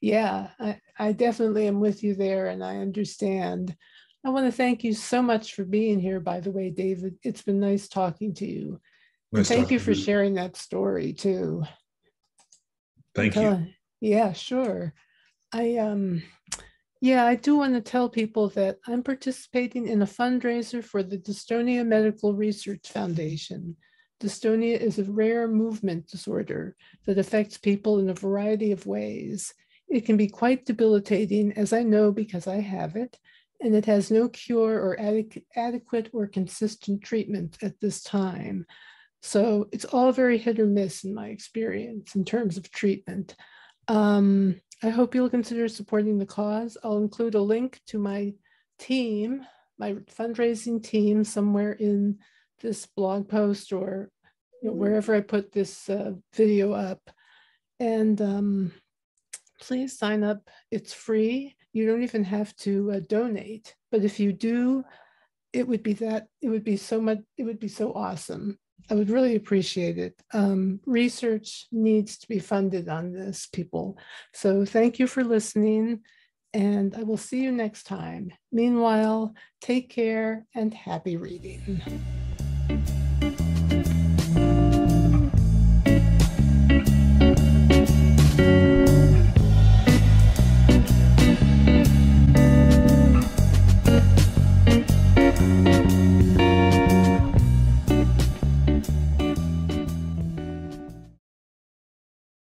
Yeah, 0.00 0.48
I, 0.58 0.80
I 0.98 1.12
definitely 1.12 1.66
am 1.66 1.80
with 1.80 2.02
you 2.02 2.14
there 2.14 2.48
and 2.48 2.64
I 2.64 2.78
understand. 2.78 3.76
I 4.24 4.30
want 4.30 4.46
to 4.46 4.52
thank 4.52 4.84
you 4.84 4.92
so 4.92 5.20
much 5.20 5.54
for 5.54 5.64
being 5.64 5.98
here, 5.98 6.20
by 6.20 6.40
the 6.40 6.50
way, 6.50 6.70
David. 6.70 7.16
It's 7.22 7.42
been 7.42 7.58
nice 7.58 7.88
talking 7.88 8.34
to 8.34 8.46
you. 8.46 8.80
Nice 9.32 9.48
thank 9.48 9.70
you 9.70 9.78
for 9.78 9.92
you. 9.92 9.96
sharing 9.96 10.34
that 10.34 10.56
story 10.56 11.12
too. 11.12 11.64
Thank 13.14 13.34
you. 13.36 13.66
Yeah, 14.00 14.32
sure. 14.32 14.94
I 15.52 15.76
um 15.76 16.22
yeah, 17.00 17.24
I 17.26 17.34
do 17.34 17.56
want 17.56 17.74
to 17.74 17.80
tell 17.80 18.08
people 18.08 18.48
that 18.50 18.78
I'm 18.86 19.02
participating 19.02 19.88
in 19.88 20.02
a 20.02 20.06
fundraiser 20.06 20.84
for 20.84 21.02
the 21.02 21.18
Dystonia 21.18 21.84
Medical 21.84 22.32
Research 22.32 22.88
Foundation. 22.88 23.76
Dystonia 24.20 24.78
is 24.78 25.00
a 25.00 25.04
rare 25.04 25.48
movement 25.48 26.06
disorder 26.06 26.76
that 27.06 27.18
affects 27.18 27.58
people 27.58 27.98
in 27.98 28.08
a 28.08 28.14
variety 28.14 28.70
of 28.70 28.86
ways. 28.86 29.52
It 29.88 30.06
can 30.06 30.16
be 30.16 30.28
quite 30.28 30.64
debilitating, 30.64 31.52
as 31.54 31.72
I 31.72 31.82
know 31.82 32.12
because 32.12 32.46
I 32.46 32.60
have 32.60 32.94
it, 32.94 33.18
and 33.62 33.74
it 33.74 33.86
has 33.86 34.10
no 34.10 34.28
cure 34.28 34.74
or 34.74 34.98
adequate 35.56 36.10
or 36.12 36.26
consistent 36.26 37.02
treatment 37.02 37.56
at 37.62 37.80
this 37.80 38.02
time. 38.02 38.66
So 39.22 39.68
it's 39.70 39.84
all 39.84 40.10
very 40.10 40.36
hit 40.36 40.58
or 40.58 40.66
miss 40.66 41.04
in 41.04 41.14
my 41.14 41.28
experience 41.28 42.16
in 42.16 42.24
terms 42.24 42.56
of 42.56 42.70
treatment. 42.72 43.36
Um, 43.86 44.60
I 44.82 44.88
hope 44.88 45.14
you'll 45.14 45.30
consider 45.30 45.68
supporting 45.68 46.18
the 46.18 46.26
cause. 46.26 46.76
I'll 46.82 46.98
include 46.98 47.36
a 47.36 47.40
link 47.40 47.80
to 47.86 47.98
my 47.98 48.34
team, 48.80 49.46
my 49.78 49.92
fundraising 50.18 50.82
team, 50.82 51.22
somewhere 51.22 51.72
in 51.72 52.18
this 52.60 52.86
blog 52.86 53.28
post 53.28 53.72
or 53.72 54.10
you 54.60 54.70
know, 54.70 54.74
wherever 54.74 55.14
I 55.14 55.20
put 55.20 55.52
this 55.52 55.88
uh, 55.88 56.12
video 56.34 56.72
up. 56.72 57.00
And 57.78 58.20
um, 58.20 58.72
please 59.62 59.96
sign 59.96 60.24
up. 60.24 60.50
It's 60.70 60.92
free. 60.92 61.56
You 61.72 61.86
don't 61.86 62.02
even 62.02 62.24
have 62.24 62.54
to 62.56 62.92
uh, 62.92 63.00
donate. 63.08 63.74
But 63.90 64.04
if 64.04 64.20
you 64.20 64.32
do, 64.32 64.84
it 65.52 65.66
would 65.66 65.82
be 65.82 65.92
that, 65.94 66.26
it 66.40 66.48
would 66.48 66.64
be 66.64 66.76
so 66.76 67.00
much, 67.00 67.18
it 67.38 67.44
would 67.44 67.60
be 67.60 67.68
so 67.68 67.92
awesome. 67.94 68.58
I 68.90 68.94
would 68.94 69.10
really 69.10 69.36
appreciate 69.36 69.96
it. 69.96 70.20
Um, 70.34 70.80
research 70.86 71.66
needs 71.70 72.18
to 72.18 72.28
be 72.28 72.40
funded 72.40 72.88
on 72.88 73.12
this, 73.12 73.46
people. 73.46 73.96
So 74.34 74.64
thank 74.64 74.98
you 74.98 75.06
for 75.06 75.22
listening, 75.22 76.00
and 76.52 76.94
I 76.96 77.04
will 77.04 77.16
see 77.16 77.42
you 77.42 77.52
next 77.52 77.84
time. 77.84 78.32
Meanwhile, 78.50 79.34
take 79.60 79.88
care 79.88 80.46
and 80.54 80.74
happy 80.74 81.16
reading. 81.16 81.80